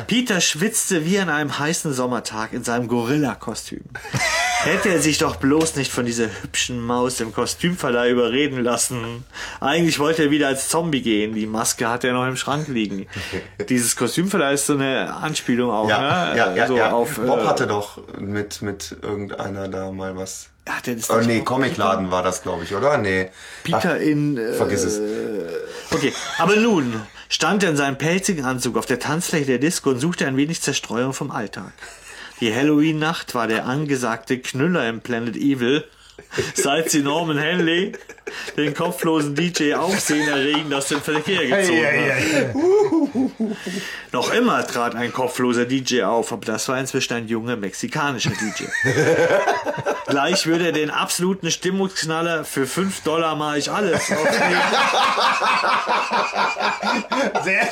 [0.07, 3.83] Peter schwitzte wie an einem heißen Sommertag in seinem Gorilla-Kostüm.
[4.65, 7.33] Hätte er sich doch bloß nicht von dieser hübschen Maus im
[7.93, 9.25] Kostümverleih überreden lassen.
[9.61, 11.35] Eigentlich wollte er wieder als Zombie gehen.
[11.35, 13.07] Die Maske hat er noch im Schrank liegen.
[13.69, 16.39] Dieses Kostümverleih ist so eine Anspielung auch, Ja, ne?
[16.39, 16.93] ja, ja, so ja.
[16.93, 20.49] Auf, Bob äh, hatte doch mit, mit irgendeiner da mal was.
[20.69, 22.97] Hat er das Oh nee, Bob- Comicladen war das, glaube ich, oder?
[22.99, 23.31] Nee.
[23.65, 24.37] Peter in.
[24.39, 25.01] Äh, Vergiss es.
[25.91, 29.99] Okay, aber nun stand er in seinem pelzigen Anzug auf der Tanzfläche der Disco und
[29.99, 31.73] suchte ein wenig Zerstreuung vom Alltag.
[32.41, 35.85] Die Halloween-Nacht war der angesagte Knüller im Planet Evil.
[36.55, 37.93] Seit sie Norman Henley,
[38.57, 43.57] den kopflosen DJ, aufsehenerregend aus dem Verkehr gezogen hat.
[44.13, 48.65] Noch immer trat ein kopfloser DJ auf, aber das war inzwischen ein junger mexikanischer DJ.
[50.13, 54.61] Gleich würde er den absoluten Stimmungsknaller für 5 Dollar mal ich alles aufnehmen.
[57.43, 57.69] Sehr,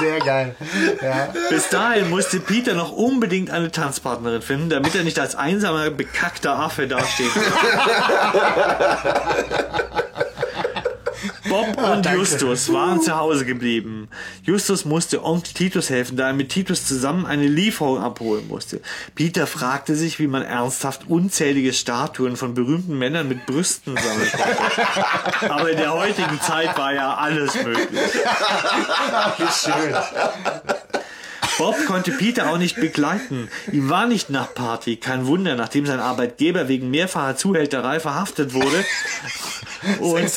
[0.00, 0.56] sehr geil.
[1.02, 1.28] Ja.
[1.50, 6.58] Bis dahin musste Peter noch unbedingt eine Tanzpartnerin finden, damit er nicht als einsamer, bekackter
[6.58, 7.28] Affe dasteht.
[11.48, 12.18] Bob und danke.
[12.18, 14.08] Justus waren zu Hause geblieben.
[14.42, 18.80] Justus musste Onkel Titus helfen, da er mit Titus zusammen eine Lieferung abholen musste.
[19.14, 25.52] Peter fragte sich, wie man ernsthaft unzählige Statuen von berühmten Männern mit Brüsten sammeln konnte.
[25.52, 27.88] Aber in der heutigen Zeit war ja alles möglich.
[29.38, 29.94] Wie schön.
[31.58, 33.50] Bob konnte Peter auch nicht begleiten.
[33.72, 34.96] Ihm war nicht nach Party.
[34.96, 38.84] Kein Wunder, nachdem sein Arbeitgeber wegen mehrfacher Zuhälterei verhaftet wurde
[39.98, 40.30] und,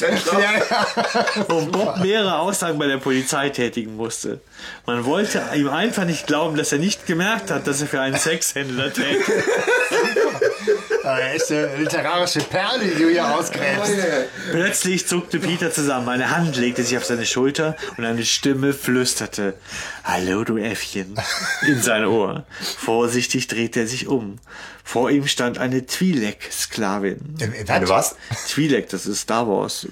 [1.47, 4.41] und Bob mehrere Aussagen bei der Polizei tätigen musste.
[4.85, 8.17] Man wollte ihm einfach nicht glauben, dass er nicht gemerkt hat, dass er für einen
[8.17, 9.25] Sexhändler tätig
[11.11, 13.91] Aber echte literarische Perle, die du hier ausgräbst.
[14.51, 16.07] Plötzlich zuckte Peter zusammen.
[16.09, 19.55] Eine Hand legte sich auf seine Schulter und eine Stimme flüsterte:
[20.03, 21.15] Hallo, du Äffchen.
[21.67, 22.45] in sein Ohr.
[22.77, 24.37] Vorsichtig drehte er sich um.
[24.83, 27.19] Vor ihm stand eine Twi'lek-Sklavin.
[27.39, 28.15] Äh, Eine was?
[28.49, 29.87] Twi'lek, das ist Star Wars.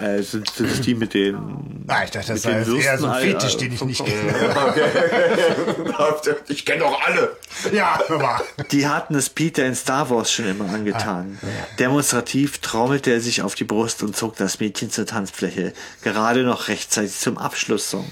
[0.00, 1.84] Äh, sind, sind das die mit den.
[1.88, 4.32] Ah, ich dachte, das sei eher so ein Fetisch, äh, den ich nicht kenne.
[6.48, 7.36] ich kenne doch alle.
[7.72, 8.40] Ja, hör mal.
[8.70, 11.38] Die hatten es Peter in Star Wars schon immer angetan.
[11.78, 15.72] Demonstrativ trommelte er sich auf die Brust und zog das Mädchen zur Tanzfläche,
[16.02, 18.06] gerade noch rechtzeitig zum Abschlusssong.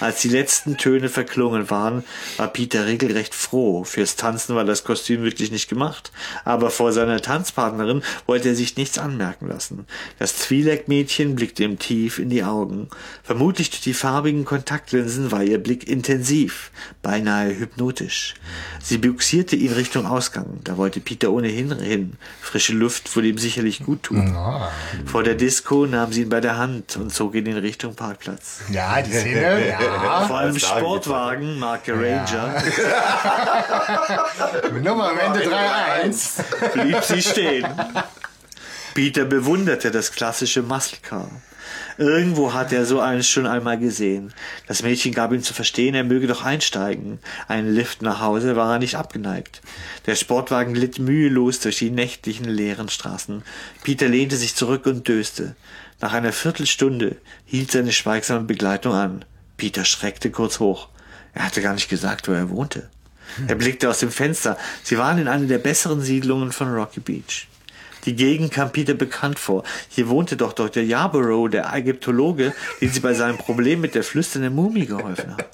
[0.00, 2.04] Als die letzten Töne verklungen waren,
[2.36, 3.84] war Peter regelrecht froh.
[3.84, 6.12] Fürs Tanzen war das Kostüm wirklich nicht gemacht,
[6.44, 9.86] aber vor seiner Tanzpartnerin wollte er sich nichts anmerken lassen.
[10.18, 12.88] Das Twi'lek-Mädchen blickte ihm tief in die Augen.
[13.22, 16.70] Vermutlich durch die farbigen Kontaktlinsen war ihr Blick intensiv,
[17.02, 18.34] beinahe hypnotisch.
[18.82, 20.60] Sie buxierte ihn Richtung Ausgang.
[20.64, 22.12] Da wollte Peter ohnehin hin.
[22.40, 24.36] Frische Luft würde ihm sicherlich gut tun.
[25.06, 28.60] Vor der Disco nahm sie ihn bei der Hand und zog ihn in Richtung Parkplatz.
[28.70, 29.78] Ja, die Szene, ja.
[30.26, 32.62] Vor einem das da Sportwagen, Marke Ranger,
[34.82, 36.72] Nummer am Ende 3-1.
[36.72, 37.66] blieb sie stehen.
[38.94, 41.30] Peter bewunderte das klassische Muscle Car.
[41.98, 44.32] Irgendwo hat er so eines schon einmal gesehen.
[44.66, 47.18] Das Mädchen gab ihm zu verstehen, er möge doch einsteigen.
[47.48, 49.62] Einen Lift nach Hause war er nicht abgeneigt.
[50.06, 53.42] Der Sportwagen glitt mühelos durch die nächtlichen leeren Straßen.
[53.82, 55.56] Peter lehnte sich zurück und döste.
[56.00, 59.24] Nach einer Viertelstunde hielt seine schweigsame Begleitung an.
[59.58, 60.88] Peter schreckte kurz hoch.
[61.34, 62.88] Er hatte gar nicht gesagt, wo er wohnte.
[63.46, 64.56] Er blickte aus dem Fenster.
[64.82, 67.46] Sie waren in einer der besseren Siedlungen von Rocky Beach.
[68.06, 69.64] Die Gegend kam Peter bekannt vor.
[69.88, 70.82] Hier wohnte doch Dr.
[70.82, 75.46] Yarborough, der Ägyptologe, den sie bei seinem Problem mit der flüsternden Mumie geholfen hat.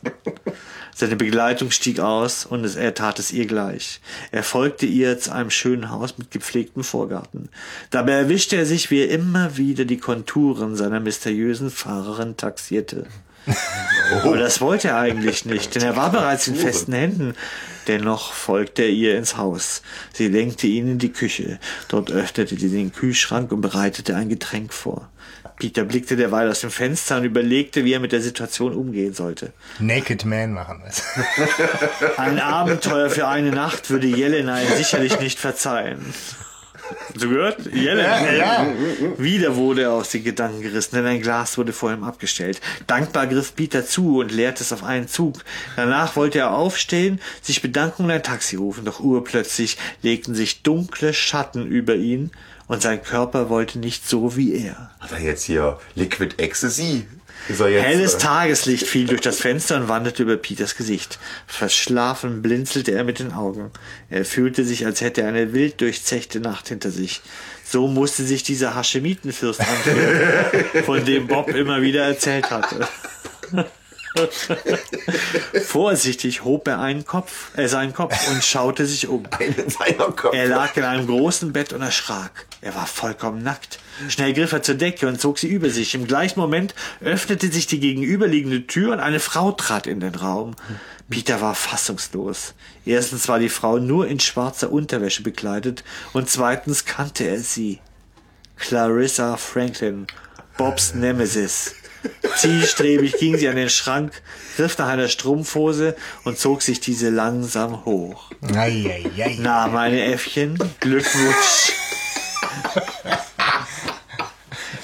[0.94, 4.00] Seine Begleitung stieg aus und es, er tat es ihr gleich.
[4.30, 7.48] Er folgte ihr zu einem schönen Haus mit gepflegtem Vorgarten.
[7.90, 13.08] Dabei erwischte er sich, wie er immer wieder die Konturen seiner mysteriösen Fahrerin taxierte.
[14.22, 17.34] Aber das wollte er eigentlich nicht, denn er war bereits in festen Händen.
[17.86, 19.82] Dennoch folgte er ihr ins Haus.
[20.12, 21.58] Sie lenkte ihn in die Küche.
[21.88, 25.10] Dort öffnete sie den Kühlschrank und bereitete ein Getränk vor.
[25.58, 29.52] Peter blickte derweil aus dem Fenster und überlegte, wie er mit der Situation umgehen sollte.
[29.78, 31.02] Naked Man machen wir es.
[32.18, 36.12] Ein Abenteuer für eine Nacht würde Jelena ihm sicherlich nicht verzeihen.
[37.14, 37.72] So gehört?
[37.72, 38.32] Jelena.
[38.32, 38.66] Ja,
[39.16, 42.60] Wieder wurde er aus den Gedanken gerissen, denn ein Glas wurde vor ihm abgestellt.
[42.86, 45.44] Dankbar griff Peter zu und leerte es auf einen Zug.
[45.76, 51.14] Danach wollte er aufstehen, sich bedanken und ein Taxi rufen, doch urplötzlich legten sich dunkle
[51.14, 52.30] Schatten über ihn
[52.66, 54.90] und sein Körper wollte nicht so wie er.
[55.00, 57.06] Hat er jetzt hier Liquid Ecstasy?
[57.48, 61.18] Helles äh, Tageslicht fiel durch das Fenster und wanderte über Peters Gesicht.
[61.46, 63.70] Verschlafen blinzelte er mit den Augen.
[64.08, 67.20] Er fühlte sich, als hätte er eine wild durchzechte Nacht hinter sich.
[67.64, 72.88] So musste sich dieser Haschemitenfürst anfühlen, von dem Bob immer wieder erzählt hatte.
[75.64, 79.24] Vorsichtig hob er einen Kopf, äh, seinen Kopf und schaute sich um.
[80.32, 82.46] Er lag in einem großen Bett und erschrak.
[82.60, 83.78] Er war vollkommen nackt.
[84.08, 85.94] Schnell griff er zur Decke und zog sie über sich.
[85.94, 90.54] Im gleichen Moment öffnete sich die gegenüberliegende Tür und eine Frau trat in den Raum.
[91.10, 92.54] Peter war fassungslos.
[92.86, 97.80] Erstens war die Frau nur in schwarzer Unterwäsche bekleidet und zweitens kannte er sie.
[98.56, 100.06] Clarissa Franklin,
[100.56, 101.74] Bobs Nemesis.
[102.36, 104.12] Zielstrebig ging sie an den Schrank,
[104.56, 108.30] griff nach einer Strumpfhose und zog sich diese langsam hoch.
[108.54, 109.38] Eieiei.
[109.40, 111.72] Na, meine Äffchen, Glückwunsch.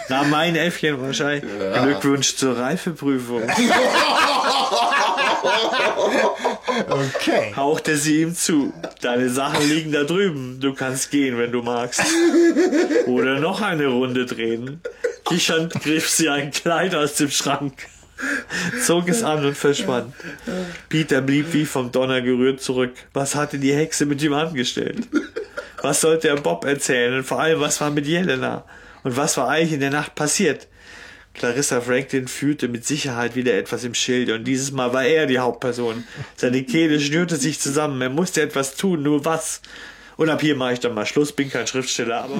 [0.09, 1.45] Na, mein Äffchen wahrscheinlich.
[1.83, 3.43] Glückwunsch zur Reifeprüfung.
[6.89, 7.53] Okay.
[7.57, 8.73] Hauchte sie ihm zu.
[9.01, 10.59] Deine Sachen liegen da drüben.
[10.61, 12.03] Du kannst gehen, wenn du magst.
[13.07, 14.81] Oder noch eine Runde drehen.
[15.31, 17.87] Kichernd griff sie ein Kleid aus dem Schrank,
[18.85, 20.13] zog es an und verschwand.
[20.89, 22.95] Peter blieb wie vom Donner gerührt zurück.
[23.13, 25.07] Was hatte die Hexe mit ihm angestellt?
[25.83, 27.15] Was sollte er Bob erzählen?
[27.15, 28.65] Und vor allem, was war mit Jelena?
[29.05, 30.67] Und was war eigentlich in der Nacht passiert?
[31.33, 35.39] Clarissa Franklin fühlte mit Sicherheit wieder etwas im Schilde und dieses Mal war er die
[35.39, 36.05] Hauptperson.
[36.37, 39.63] Seine Kehle schnürte sich zusammen, er musste etwas tun, nur was.
[40.17, 42.35] Und ab hier mache ich dann mal Schluss, bin kein Schriftsteller, aber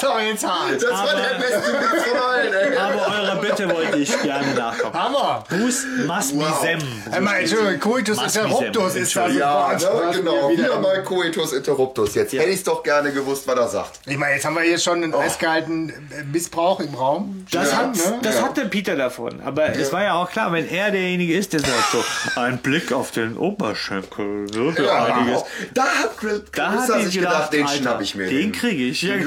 [0.00, 0.82] Das ist aber jetzt hart.
[0.82, 2.76] Das war der beste Witz von allen, ey.
[2.76, 4.94] Aber eurer Bitte wollte ich gerne nachkommen.
[4.94, 5.44] Hammer.
[5.48, 6.78] Bus Masmisem.
[7.10, 9.40] Einmal, Entschuldigung, Coitus interruptus ist da Entschuldigung.
[9.40, 10.50] Ja, ne, genau.
[10.50, 12.14] Wieder- mal Coitus Interruptus.
[12.14, 14.00] Jetzt hätte ich es doch gerne gewusst, was er sagt.
[14.06, 17.46] Ich meine, jetzt haben wir hier schon einen festgehaltenen äh, Missbrauch im Raum.
[17.50, 18.18] Das, Ja, hat, ne?
[18.22, 18.42] das Ja.
[18.42, 19.40] hat der Peter davon.
[19.44, 22.04] Aber es war ja auch klar, wenn er derjenige ist, der sagt so,
[22.40, 25.42] ein Blick auf den Oberschenkel würde Ja, einiges.
[25.74, 28.28] da hat Chris Da hat sich gedacht, gedacht, den schnapp ich mir.
[28.28, 29.02] Den kriege ich.
[29.02, 29.24] Ja, Den.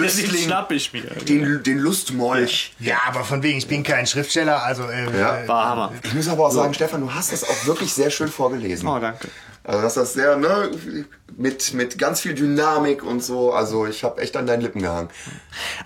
[0.62, 1.01] Schnapp ich mir.
[1.01, 2.74] Den, den Lustmolch.
[2.80, 5.41] Ja, aber von wegen, ich bin kein Schriftsteller, also äh, Ja.
[5.43, 5.93] äh, War Hammer.
[6.03, 8.88] Ich muss aber auch sagen, Stefan, du hast das auch wirklich sehr schön vorgelesen.
[8.88, 9.28] Oh, danke.
[9.64, 10.72] Also das ist sehr, ne,
[11.38, 13.53] mit, mit ganz viel Dynamik und so.
[13.53, 15.09] Also ich habe echt an deinen Lippen gehangen.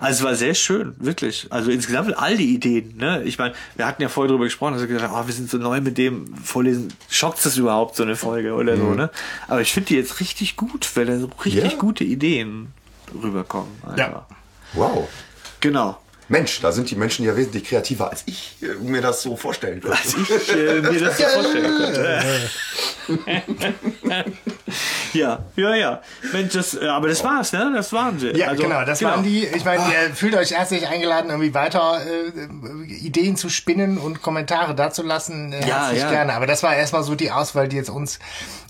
[0.00, 1.48] Also es war sehr schön, wirklich.
[1.50, 2.96] Also insgesamt all die Ideen.
[2.96, 3.22] Ne?
[3.24, 5.50] Ich meine, wir hatten ja vorher darüber gesprochen, dass wir gesagt haben, oh, wir sind
[5.50, 6.90] so neu mit dem Vorlesen.
[7.10, 8.94] Schockt das überhaupt so eine Folge oder so?
[8.94, 9.10] Ne?
[9.46, 11.78] Aber ich finde die jetzt richtig gut, weil da so richtig Ja.
[11.78, 12.68] gute Ideen
[13.22, 13.68] rüberkommen.
[13.82, 13.98] einfach.
[13.98, 14.26] Ja.
[14.74, 15.08] Wow.
[15.60, 15.98] Genau.
[16.28, 19.80] Mensch, da sind die Menschen ja wesentlich kreativer, als ich äh, mir das so vorstellen
[19.80, 19.96] könnte.
[19.96, 22.22] Als ich äh, mir das so vorstellen könnte.
[25.12, 26.00] ja, ja, ja.
[26.32, 27.72] Mensch, das, äh, aber das war's, ne?
[27.74, 28.30] Das waren sie.
[28.30, 29.46] Ja, Also, genau, das waren die.
[29.46, 34.74] Ich meine, ihr fühlt euch herzlich eingeladen, irgendwie weiter äh, Ideen zu spinnen und Kommentare
[34.74, 35.52] dazulassen.
[35.52, 36.10] Äh, Ja, herzlich ja.
[36.10, 36.34] gerne.
[36.34, 38.18] Aber das war erstmal so die Auswahl, die jetzt uns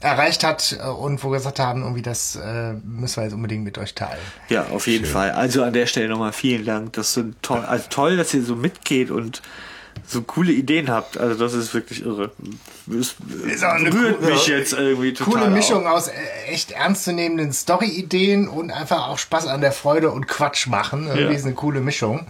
[0.01, 3.65] erreicht hat äh, und wo wir gesagt haben, irgendwie das äh, müssen wir jetzt unbedingt
[3.65, 4.19] mit euch teilen.
[4.49, 5.31] Ja, auf jeden Fall.
[5.31, 6.93] Also an der Stelle nochmal vielen Dank.
[6.93, 9.43] Das so toll, also toll, dass ihr so mitgeht und
[10.07, 11.17] so coole Ideen habt.
[11.19, 12.31] Also das ist wirklich irre.
[12.89, 13.15] Es
[13.47, 15.33] Ist auch eine rührt coole- mich jetzt irgendwie total.
[15.33, 15.51] Coole auf.
[15.53, 16.13] Mischung aus äh,
[16.49, 21.05] echt ernstzunehmenden Story-Ideen und einfach auch Spaß an der Freude und Quatsch machen.
[21.07, 21.31] Irgendwie Ja.
[21.31, 22.27] ist eine coole Mischung.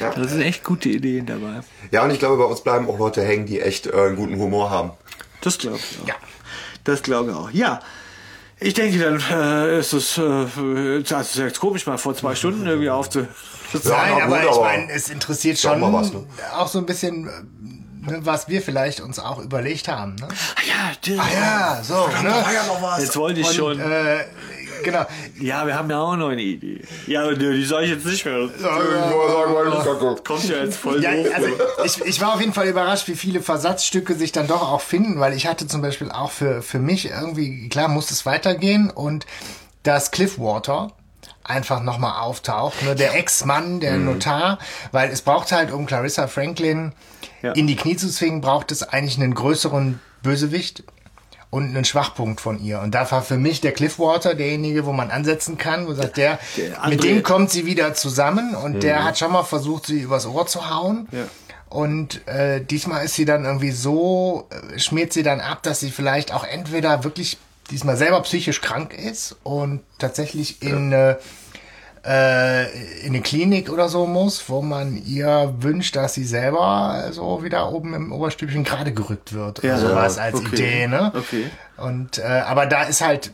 [0.00, 1.60] Da sind echt gute Ideen dabei.
[1.92, 4.36] Ja, und ich glaube, bei uns bleiben auch Leute hängen, die echt äh, einen guten
[4.36, 4.90] Humor haben.
[5.42, 6.08] Das glaube ich auch.
[6.08, 6.14] Ja.
[6.84, 7.50] Das glaube ich auch.
[7.52, 7.80] Ja.
[8.58, 12.66] Ich denke, dann äh, ist es, äh, das ist jetzt komisch, mal vor zwei Stunden
[12.66, 13.26] irgendwie aufzu.
[13.72, 16.24] Ja, Nein, na aber gut, ich meine, es interessiert schon mal was, ne?
[16.56, 20.14] auch so ein bisschen, äh, ne, was wir vielleicht uns auch überlegt haben.
[20.16, 20.28] Ne?
[20.66, 22.06] Ja, das- Ah ja, so.
[22.22, 22.28] Ne?
[22.28, 23.02] ja noch was.
[23.02, 23.80] Jetzt wollte ich schon.
[23.80, 24.24] Äh,
[24.84, 25.04] genau.
[25.40, 26.82] Ja, wir haben ja auch noch eine Idee.
[27.06, 28.48] Ja, nö, die sage ich jetzt nicht mehr.
[30.24, 31.48] Kommt ja jetzt voll Ja, also
[31.84, 35.18] ich, ich war auf jeden Fall überrascht, wie viele Versatzstücke sich dann doch auch finden,
[35.20, 39.26] weil ich hatte zum Beispiel auch für, für mich irgendwie, klar muss es weitergehen und
[39.82, 40.92] dass Cliffwater
[41.48, 44.58] einfach nochmal auftaucht, ne, der Ex-Mann, der Notar,
[44.92, 46.92] weil es braucht halt, um Clarissa Franklin
[47.42, 47.52] Ja.
[47.52, 50.84] in die Knie zu zwingen, braucht es eigentlich einen größeren Bösewicht
[51.50, 52.80] und einen Schwachpunkt von ihr.
[52.80, 56.38] Und da war für mich der Cliffwater derjenige, wo man ansetzen kann, wo sagt der,
[56.56, 60.26] Der mit dem kommt sie wieder zusammen und der hat schon mal versucht, sie übers
[60.26, 61.08] Ohr zu hauen.
[61.12, 61.24] Ja.
[61.68, 65.90] Und äh, diesmal ist sie dann irgendwie so, äh, schmiert sie dann ab, dass sie
[65.90, 67.38] vielleicht auch entweder wirklich
[67.70, 71.16] diesmal selber psychisch krank ist und tatsächlich in, äh,
[72.04, 77.42] äh, in eine Klinik oder so muss, wo man ihr wünscht, dass sie selber so
[77.42, 79.62] wieder oben im Oberstübchen gerade gerückt wird.
[79.62, 79.74] Ja.
[79.76, 80.48] oder sowas als Okay.
[80.54, 81.12] Idee, ne?
[81.16, 81.50] Okay.
[81.76, 83.32] Und äh, aber da ist halt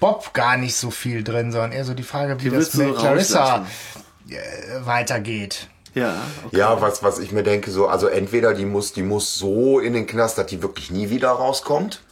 [0.00, 2.94] Bob gar nicht so viel drin, sondern eher so die Frage, wie Die das mit
[2.96, 3.66] Clarissa
[4.28, 4.36] äh,
[4.84, 5.68] weitergeht.
[5.94, 6.14] Ja,
[6.46, 6.58] okay.
[6.58, 9.92] Ja, was, was ich mir denke, so, also entweder die muss, die muss so in
[9.92, 12.02] den Knast, dass die wirklich nie wieder rauskommt.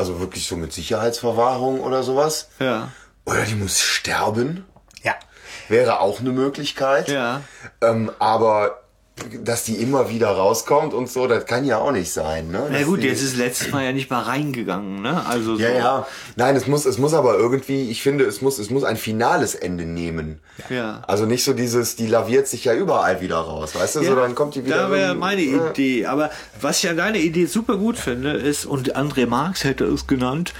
[0.00, 2.48] Also wirklich so mit Sicherheitsverwahrung oder sowas.
[2.58, 2.90] Ja.
[3.26, 4.64] Oder die muss sterben.
[5.02, 5.14] Ja.
[5.68, 7.08] Wäre auch eine Möglichkeit.
[7.08, 7.42] Ja.
[7.82, 8.79] Ähm, aber
[9.44, 12.50] dass die immer wieder rauskommt und so, das kann ja auch nicht sein.
[12.50, 12.68] Ne?
[12.70, 15.24] Na gut, jetzt ist letztes Mal ja nicht mal reingegangen, ne?
[15.26, 15.62] Also so.
[15.62, 16.06] Ja, ja.
[16.36, 19.54] Nein, es muss, es muss aber irgendwie, ich finde, es muss, es muss ein finales
[19.54, 20.40] Ende nehmen.
[20.68, 21.02] Ja.
[21.06, 24.04] Also nicht so dieses, die laviert sich ja überall wieder raus, weißt du?
[24.04, 24.76] so, dann kommt die wieder.
[24.76, 25.70] Da wäre meine Ja.
[25.70, 26.06] Idee.
[26.06, 30.06] Aber was ich an deiner Idee super gut finde, ist, und André Marx hätte es
[30.06, 30.52] genannt,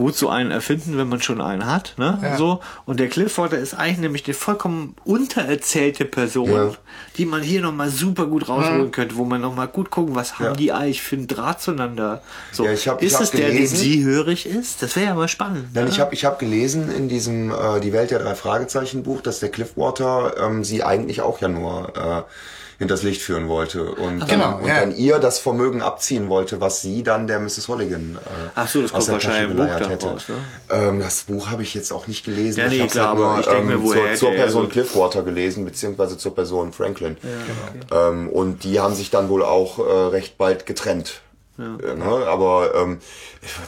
[0.00, 2.18] wozu einen erfinden, wenn man schon einen hat, ne?
[2.36, 2.60] So.
[2.86, 6.70] Und der Cliffwater ist eigentlich nämlich eine vollkommen untererzählte Person, Ja.
[7.16, 10.46] die man hier nochmal super gut rausholen könnte, wo man nochmal gut gucken, was haben
[10.46, 10.52] Ja.
[10.54, 12.22] die eigentlich für einen Draht zueinander.
[12.50, 12.64] So.
[12.64, 14.82] Ja, ich hab- ich ist hab es der, dem gelesen- sie hörig ist?
[14.82, 15.66] Das wäre ja mal spannend.
[15.74, 15.90] Nein, ne?
[15.90, 19.38] ich habe ich hab gelesen in diesem äh, Die Welt der drei Fragezeichen Buch, dass
[19.40, 22.22] der Cliffwater ähm, sie eigentlich auch ja nur äh,
[22.80, 24.80] hinters Licht führen wollte und, Genau, dann, und ja.
[24.80, 27.68] dann ihr das Vermögen abziehen wollte, was sie dann der Mrs.
[27.68, 30.06] Holligan äh, Ach so, das aus kommt der Tasche geleiert hätte.
[30.08, 30.34] raus, ne?
[30.70, 32.58] ähm, das Buch habe ich jetzt auch nicht gelesen.
[32.60, 34.68] Ja, nee, ich hab's klar, aber ich denk mir, zur, zur hätte er Person so-
[34.70, 37.16] Cliffwater gelesen, beziehungsweise zur Person Franklin.
[37.92, 41.20] ähm, und die haben sich dann wohl auch äh, recht bald getrennt.
[41.58, 42.26] Äh, Ne?
[42.26, 43.00] Aber ähm,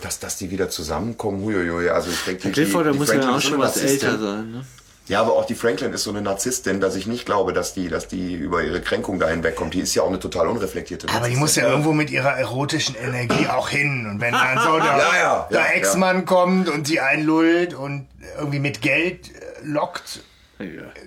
[0.03, 3.41] dass, dass die wieder zusammenkommen, huiuiui, also ich denke, die, Cliffwater die muss ja auch
[3.41, 4.65] schon was älter sein, ne?
[5.09, 7.89] Ja, aber auch die Franklin ist so eine Narzisstin, dass ich nicht glaube, dass die,
[7.89, 9.75] dass die über ihre Kränkung da hinwegkommt.
[9.75, 12.95] Die ist ja auch eine total unreflektierte Aber die muss ja irgendwo mit ihrer erotischen
[12.95, 14.07] Energie auch hin.
[14.09, 18.07] Und wenn dann so der, Ja, ja, der ja, Ex-Mann kommt und sie einlullt und
[18.39, 20.21] irgendwie mit Geld äh, lockt,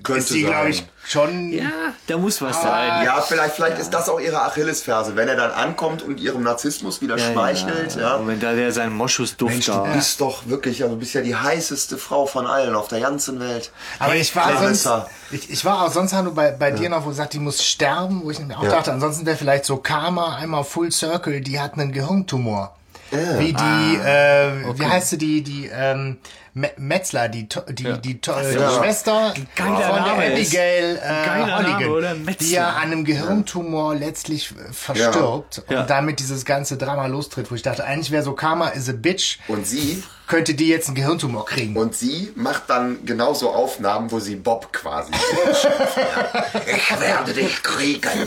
[0.04, 1.52] Könnte ist die, glaube ich, schon.
[1.54, 1.70] Ja,
[2.08, 3.06] da muss was sein.
[3.06, 7.02] Ja, vielleicht, vielleicht ist das auch ihre Achillesferse, wenn er dann ankommt und ihrem Narzissmus
[7.02, 7.96] wieder schmeichelt.
[7.96, 8.16] Ja.
[8.16, 9.84] Und wenn da der seinen Moschusduft Mensch, du da.
[9.94, 13.40] bist doch wirklich, also du bist ja die heißeste Frau von allen auf der ganzen
[13.40, 13.72] Welt.
[14.00, 14.90] Aber ich war sonst,
[15.32, 17.64] ich, ich war auch sonst nur bei, bei dir noch, wo du sagst, die muss
[17.64, 18.72] sterben, wo ich mir auch Ja.
[18.72, 22.76] dachte, ansonsten wäre vielleicht so Karma einmal Full Circle, die hat einen Gehirntumor.
[23.12, 26.18] Wie die, äh, wie heißt sie, die, die, ähm,
[26.58, 28.72] Me- Metzler, die, To- die, die, To- die Ja.
[28.72, 30.52] Schwester Geiler von der Name ist.
[30.56, 35.82] Abigail äh, Holligan, Name, die ja an einem Gehirntumor letztlich äh, verstirbt Ja.
[35.82, 38.94] und damit dieses ganze Drama lostritt, wo ich dachte, eigentlich wäre so Karma is a
[38.94, 41.76] bitch, Und sie, könnte die jetzt einen Gehirntumor kriegen.
[41.76, 45.12] und sie macht dann genauso Aufnahmen, wo sie Bob quasi.
[45.12, 45.18] Ja.
[46.66, 48.10] Ich werde dich kriegen.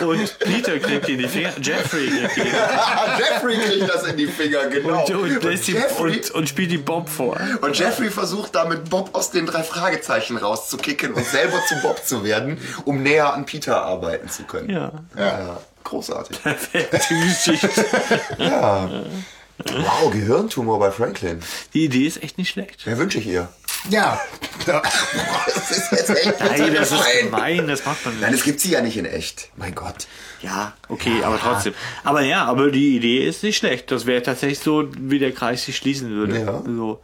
[0.00, 1.52] Und Peter kriegt ihn in die Finger.
[1.60, 2.46] Jeffrey kriegt ihn.
[3.18, 5.04] Jeffrey kriegt das in die Finger, genau.
[5.04, 7.40] Und, und, lässt ihm, Jeffrey, und, und spielt ihm Bob vor.
[7.62, 12.24] und Jeffrey versucht damit Bob aus den drei Fragezeichen rauszukicken und selber zu Bob zu
[12.24, 14.68] werden, um näher an Peter arbeiten zu können.
[14.70, 14.92] Ja.
[15.16, 16.38] Ja, großartig.
[17.10, 17.70] Die Geschichte.
[19.62, 21.40] Wow, Gehirntumor bei Franklin.
[21.74, 22.80] Die Idee ist echt nicht schlecht.
[22.86, 23.48] Wer wünsche ich ihr?
[23.88, 24.20] Ja.
[24.66, 24.82] ja.
[25.46, 27.68] Das ist jetzt echt Nein, das ist gemein.
[27.68, 28.40] das macht man Nein, nicht.
[28.40, 29.48] es gibt sie ja nicht in echt.
[29.56, 30.06] Mein Gott.
[30.42, 31.74] Ja, okay, aber trotzdem.
[32.02, 33.90] Aber ja, aber die Idee ist nicht schlecht.
[33.90, 36.40] Das wäre tatsächlich so, wie der Kreis sich schließen würde.
[36.40, 36.62] Ja.
[36.64, 37.00] So,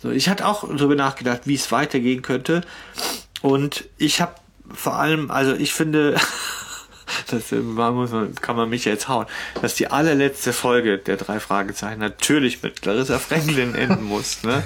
[0.00, 0.10] so.
[0.10, 2.62] Ich hatte auch darüber nachgedacht, wie es weitergehen könnte.
[3.42, 4.34] Und ich habe
[4.72, 6.16] vor allem, also ich finde,
[7.30, 9.26] das äh, muss man, kann man mich jetzt hauen,
[9.62, 14.42] dass die allerletzte Folge der drei Fragezeichen natürlich mit Clarissa Franklin enden muss.
[14.42, 14.62] Ne?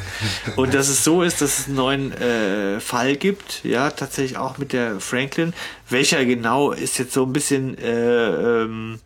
[0.56, 4.58] Und dass es so ist, dass es einen neuen äh, Fall gibt, ja, tatsächlich auch
[4.58, 5.52] mit der Franklin.
[5.88, 9.00] Welcher genau ist jetzt so ein bisschen äh, ähm,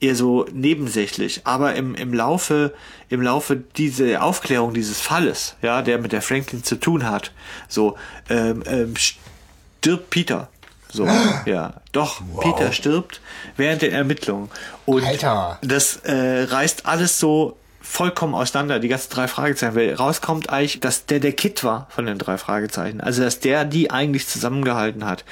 [0.00, 1.40] eher so nebensächlich.
[1.44, 2.74] Aber im, im Laufe,
[3.08, 7.32] im Laufe dieser Aufklärung dieses Falles, ja, der mit der Franklin zu tun hat,
[7.68, 7.96] so,
[8.28, 10.48] ähm, ähm, stirbt Peter.
[10.96, 11.06] So,
[11.46, 13.20] ja, doch, Peter stirbt
[13.56, 14.50] während der Ermittlungen.
[14.86, 15.58] Und Alter.
[15.62, 21.06] das äh, reißt alles so vollkommen auseinander, die ganzen drei Fragezeichen, weil rauskommt eigentlich, dass
[21.06, 23.00] der der Kid war von den drei Fragezeichen.
[23.00, 25.24] Also, dass der die eigentlich zusammengehalten hat.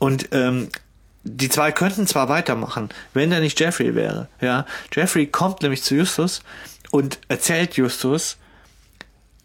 [0.00, 0.68] Und ähm,
[1.24, 4.28] die zwei könnten zwar weitermachen, wenn da nicht Jeffrey wäre.
[4.40, 6.42] Ja, Jeffrey kommt nämlich zu Justus
[6.90, 8.38] und erzählt Justus,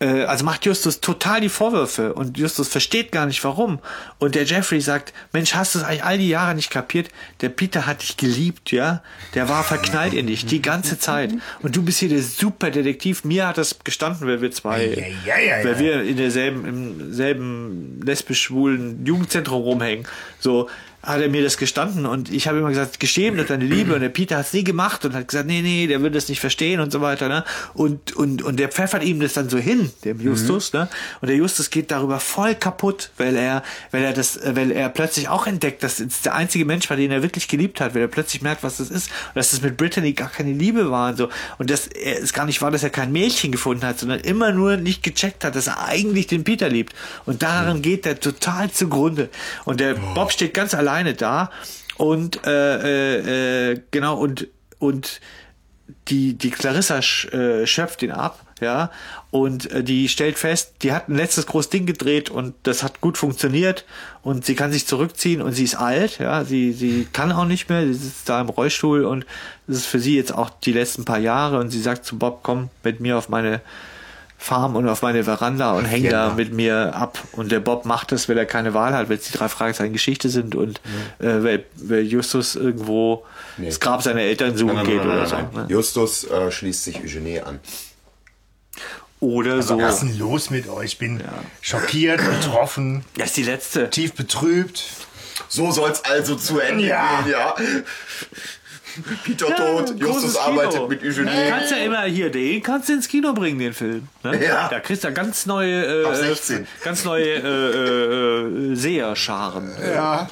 [0.04, 3.80] äh, also macht Justus total die Vorwürfe und Justus versteht gar nicht warum.
[4.20, 7.10] Und der Jeffrey sagt, Mensch, hast du es eigentlich all die Jahre nicht kapiert?
[7.42, 9.02] Der Peter hat dich geliebt, ja?
[9.34, 11.34] Der war verknallt in dich die ganze Zeit.
[11.62, 13.24] Und du bist hier der Superdetektiv.
[13.24, 14.86] Mir hat das gestanden, weil wir zwei,
[15.26, 15.64] ja, ja, ja.
[15.64, 20.06] weil wir in derselben, im selben lesbisch-schwulen Jugendzentrum rumhängen.
[20.40, 20.70] So,
[21.04, 23.94] hat er mir das gestanden und ich habe immer gesagt, geschämt und deine Liebe.
[23.94, 26.30] Und der Peter hat es nie gemacht und hat gesagt, nee, nee, der wird das
[26.30, 27.44] nicht verstehen und so weiter, ne?
[27.74, 30.88] Und, und, und der pfeffert ihm das dann so hin, dem Justus, ne?
[31.20, 35.28] Und der Justus geht darüber voll kaputt, weil er, weil er das, weil er plötzlich
[35.28, 38.08] auch entdeckt, dass es der einzige Mensch war, den er wirklich geliebt hat, weil er
[38.08, 41.18] plötzlich merkt, was das ist und dass das mit Brittany gar keine Liebe war und
[41.18, 41.30] so.
[41.58, 44.54] Und dass er es gar nicht war, dass er kein Mädchen gefunden hat, sondern immer
[44.54, 46.94] nur nicht gecheckt hat, dass er eigentlich den Peter liebt.
[47.26, 49.30] Und daran geht er total zugrunde.
[49.66, 51.50] Und der Bob steht ganz alleine da
[51.98, 54.48] und äh, äh, äh, genau und
[54.80, 55.22] und
[56.08, 58.92] die die Clarissa sch, äh, schöpft ihn ab, ja,
[59.32, 63.02] und äh, die stellt fest, die hat ein letztes großes Ding gedreht und das hat
[63.02, 63.86] gut funktioniert
[64.22, 67.70] und sie kann sich zurückziehen und sie ist alt, ja, sie sie kann auch nicht
[67.70, 69.26] mehr, sie sitzt da im Rollstuhl und
[69.68, 72.42] das ist für sie jetzt auch die letzten paar Jahre und sie sagt zu Bob,
[72.44, 73.62] komm mit mir auf meine
[74.44, 76.34] Farm und auf meine Veranda und häng da Ja.
[76.34, 77.18] mit mir ab.
[77.32, 79.94] Und der Bob macht das, weil er keine Wahl hat, weil es die drei Fragezeichen
[79.94, 80.82] Geschichte sind und
[81.20, 83.26] äh, weil, weil Justus irgendwo
[83.58, 85.38] das Grab seiner Eltern suchen geht oder so.
[85.38, 85.66] Ne?
[85.70, 87.62] Justus äh, schließt sich Eugenie an.
[89.22, 89.80] Oder so.
[89.80, 90.86] Was ist denn los mit euch?
[90.94, 91.24] Ich bin
[91.62, 93.90] schockiert, betroffen, Das ist die letzte.
[93.90, 94.84] tief betrübt.
[95.48, 97.22] So soll's also zu Ende Ja.
[97.22, 97.56] gehen, ja.
[99.24, 100.44] Peter Ja, tot, Justus Kino.
[100.62, 101.50] arbeitet mit Du Eugenie.
[101.50, 104.08] kannst ja immer hier, den kannst du ins Kino bringen, den Film.
[104.24, 104.44] Ne?
[104.46, 104.68] Ja.
[104.70, 106.68] Da kriegst du ganz neue, äh, Ab 16.
[106.84, 109.72] ganz neue äh, äh, äh, Seherscharen.
[109.94, 110.28] Ja.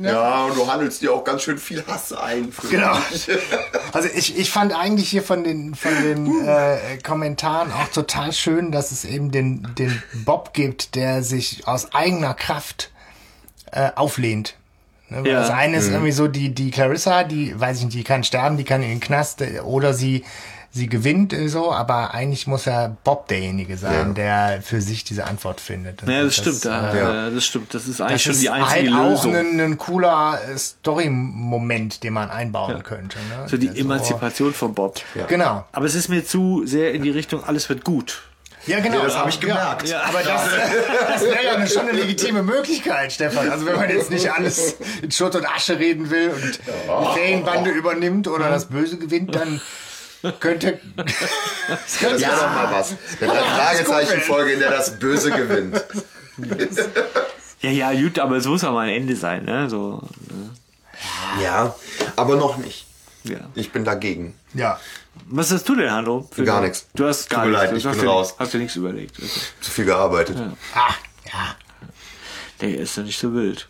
[0.00, 2.50] Ja, und du handelst dir auch ganz schön viel Hass ein.
[2.50, 2.96] Für Genau.
[3.92, 8.72] Also ich, ich fand eigentlich hier von den, von den äh, Kommentaren auch total schön,
[8.72, 12.90] dass es eben den, den Bob gibt, der sich aus eigener Kraft
[13.70, 14.54] äh, auflehnt.
[15.12, 15.40] Ne, Ja.
[15.40, 18.56] Das eine ist irgendwie so die, die Clarissa, die, weiß ich nicht, die kann sterben,
[18.56, 20.24] die kann in den Knast äh, oder sie,
[20.74, 25.24] sie gewinnt äh, so, aber eigentlich muss ja Bob derjenige sein, der für sich diese
[25.26, 26.02] Antwort findet.
[26.08, 26.64] Ja, das, stimmt.
[26.64, 27.28] Da, ja.
[27.28, 27.72] äh, Das stimmt.
[27.74, 29.34] Das ist eigentlich Das schon ist die einzige halt Lösung.
[29.34, 33.18] auch ein, ein cooler äh, Story-Moment, den man einbauen könnte.
[33.18, 33.48] Ne?
[33.48, 35.00] so die Also, Emanzipation von Bob.
[35.28, 35.64] Genau.
[35.72, 38.22] Aber es ist mir zu sehr in die Richtung, alles wird gut.
[38.66, 38.98] Ja, genau.
[38.98, 39.88] Ja, das habe ich Ja, gemerkt.
[39.88, 40.02] Ja.
[40.02, 40.42] Aber das,
[41.08, 43.50] das wäre ja eine, schon eine legitime Möglichkeit, Stefan.
[43.50, 47.70] Also wenn man jetzt nicht alles in Schutt und Asche reden will und die Ferienbande
[47.70, 49.60] übernimmt oder das Böse gewinnt, dann
[50.38, 50.78] könnte...
[50.96, 52.94] Das könnte Das wäre doch mal was.
[53.18, 55.84] Drei Fragezeichen-Folge, in der das Böse gewinnt.
[57.60, 59.68] Ja, ja, gut, aber es muss auch mal ein Ende sein, ne?
[59.68, 60.02] So,
[61.42, 61.74] Ja,
[62.16, 62.86] aber noch nicht.
[63.24, 63.38] Ja.
[63.54, 64.34] Ich bin dagegen.
[64.54, 64.78] Ja.
[65.26, 66.28] Was hast du denn, Hanno?
[66.32, 66.86] für- Gar nichts.
[66.94, 67.62] Du hast gar Tut mir nichts.
[67.64, 68.34] leid, Du ich hast bin dir, raus.
[68.38, 69.18] Hast dir nichts überlegt.
[69.18, 69.28] Okay.
[69.60, 70.36] Zu viel gearbeitet.
[70.74, 70.94] Ah,
[71.32, 71.56] ja.
[72.60, 73.68] Der ist ja nicht so wild.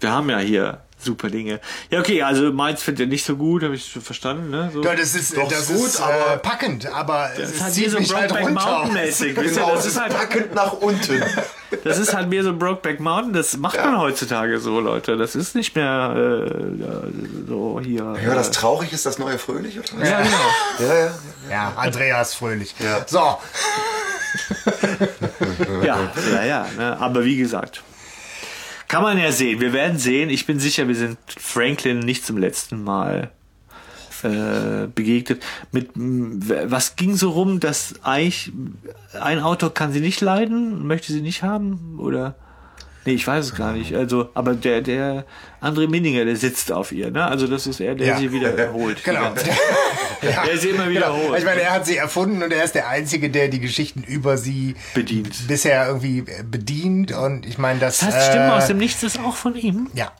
[0.00, 1.60] Wir haben ja hier super Dinge.
[1.90, 4.70] Ja, okay, also meins findet ihr nicht so gut, habe ich schon verstanden, ne?
[4.72, 4.82] So.
[4.82, 7.72] Ja, das ist, Doch, das gut, ist aber- äh, packend, aber Das es ist halt
[7.74, 8.70] zieht so mich halt Brokeback runter.
[8.70, 9.36] Mountain mäßig.
[9.40, 9.62] wisst ihr?
[9.62, 11.22] Genau, Das ist halt, packend nach unten.
[11.84, 13.32] das ist halt mehr so Brokeback Mountain.
[13.32, 15.16] Das macht man heutzutage so, Leute.
[15.16, 17.02] Das ist nicht mehr äh, ja,
[17.48, 18.16] so hier.
[18.24, 19.88] Ja, das äh, traurig ist das neue Fröhlich, oder?
[20.00, 20.08] was?
[20.08, 20.36] ja, genau.
[20.88, 21.10] Ja, ja.
[21.50, 22.74] Ja, Andreas Fröhlich.
[22.80, 23.04] Ja.
[23.06, 23.38] So,
[25.84, 26.66] Ja, ja, ja.
[26.76, 26.96] Ne?
[27.00, 27.82] Aber wie gesagt,
[28.88, 29.60] kann man ja sehen.
[29.60, 30.30] Wir werden sehen.
[30.30, 33.30] Ich bin sicher, wir sind Franklin nicht zum letzten Mal
[34.22, 35.42] äh, begegnet.
[35.72, 38.52] Mit was ging so rum, dass eigentlich
[39.20, 42.34] ein Autor kann sie nicht leiden, möchte sie nicht haben oder?
[43.06, 43.94] Nee, ich weiß es gar nicht.
[43.94, 45.24] Also, aber der der
[45.62, 47.24] André Minninger, der sitzt auf ihr, ne?
[47.24, 48.18] Also das ist er, der Ja.
[48.18, 49.02] sie wiederholt.
[49.04, 49.32] genau.
[50.22, 50.90] Der sie immer Genau.
[51.14, 51.38] wiederholt.
[51.38, 54.38] Ich meine, er hat sie erfunden und er ist der Einzige, der die Geschichten über
[54.38, 55.46] sie Bedient.
[55.46, 57.12] bisher irgendwie bedient.
[57.12, 57.98] Und ich meine, das.
[58.00, 59.88] Das heißt, Stimme äh, aus dem Nichts ist auch von ihm.
[59.94, 60.10] Ja.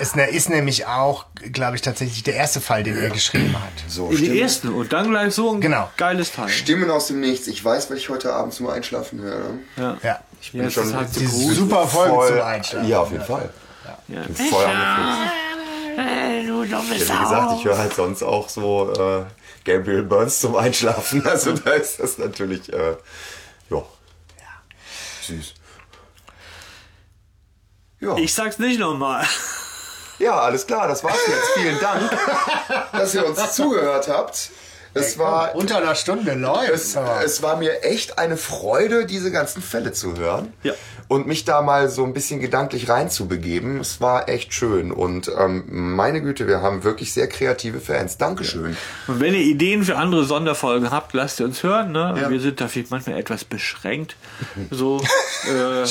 [0.00, 3.72] Es ne- ist nämlich auch, glaube ich, tatsächlich der erste Fall, den er geschrieben hat.
[3.88, 5.90] So, Stimmen, ersten und dann gleich so ein Genau.
[5.96, 6.48] geiles Teil.
[6.48, 7.46] Stimmen aus dem Nichts.
[7.48, 9.50] Ich weiß, weil ich heute Abend zum Einschlafen höre.
[9.76, 9.96] Ja.
[10.02, 10.20] Ja.
[10.40, 12.88] Ich bin bin schon halt so super Folge zum Einschlafen.
[12.88, 13.50] Ja, auf jeden Fall.
[14.08, 14.22] Ja.
[14.22, 15.34] Bin voll angefixt.
[16.70, 19.24] Ja, wie gesagt, ich höre halt sonst auch so äh,
[19.64, 21.22] Gabriel Burns zum Einschlafen.
[21.26, 22.94] Also da ist das natürlich, äh,
[23.70, 23.82] ja,
[25.26, 25.54] süß.
[28.00, 28.16] Ja.
[28.16, 29.26] Ich sag's nicht nochmal.
[30.18, 31.48] ja, alles klar, das war's jetzt.
[31.54, 32.10] Vielen Dank,
[32.92, 34.50] dass ihr uns zugehört habt.
[34.98, 39.62] Es war, Unter einer Stunde läuft es, es war mir echt eine Freude, diese ganzen
[39.62, 40.52] Fälle zu hören.
[40.62, 40.74] Ja.
[41.08, 43.80] Und mich da mal so ein bisschen gedanklich reinzubegeben.
[43.80, 44.92] Es war echt schön.
[44.92, 45.64] Und ähm,
[45.96, 48.18] meine Güte, wir haben wirklich sehr kreative Fans.
[48.18, 48.76] Dankeschön.
[49.06, 51.92] Und wenn ihr Ideen für andere Sonderfolgen habt, lasst ihr uns hören.
[51.92, 52.14] Ne?
[52.20, 52.28] Ja.
[52.28, 54.16] Wir sind dafür manchmal etwas beschränkt.
[54.70, 55.00] So,
[55.46, 55.84] äh,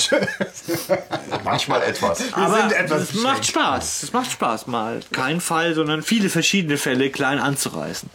[1.43, 2.21] Manchmal etwas.
[2.33, 4.03] aber sind etwas es macht Spaß.
[4.03, 8.09] Es macht Spaß, mal kein Fall, sondern viele verschiedene Fälle klein anzureißen.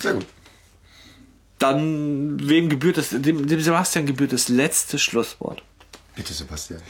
[0.00, 0.26] Sehr gut.
[1.58, 5.62] Dann, wem gebührt das, dem, dem Sebastian gebührt das letzte Schlusswort.
[6.14, 6.80] Bitte, Sebastian.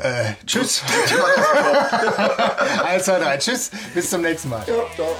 [0.00, 0.82] Äh, tschüss.
[2.84, 3.38] Eins, zwei, drei.
[3.38, 3.70] Tschüss.
[3.94, 4.64] Bis zum nächsten Mal.
[4.66, 5.16] Ja, ciao.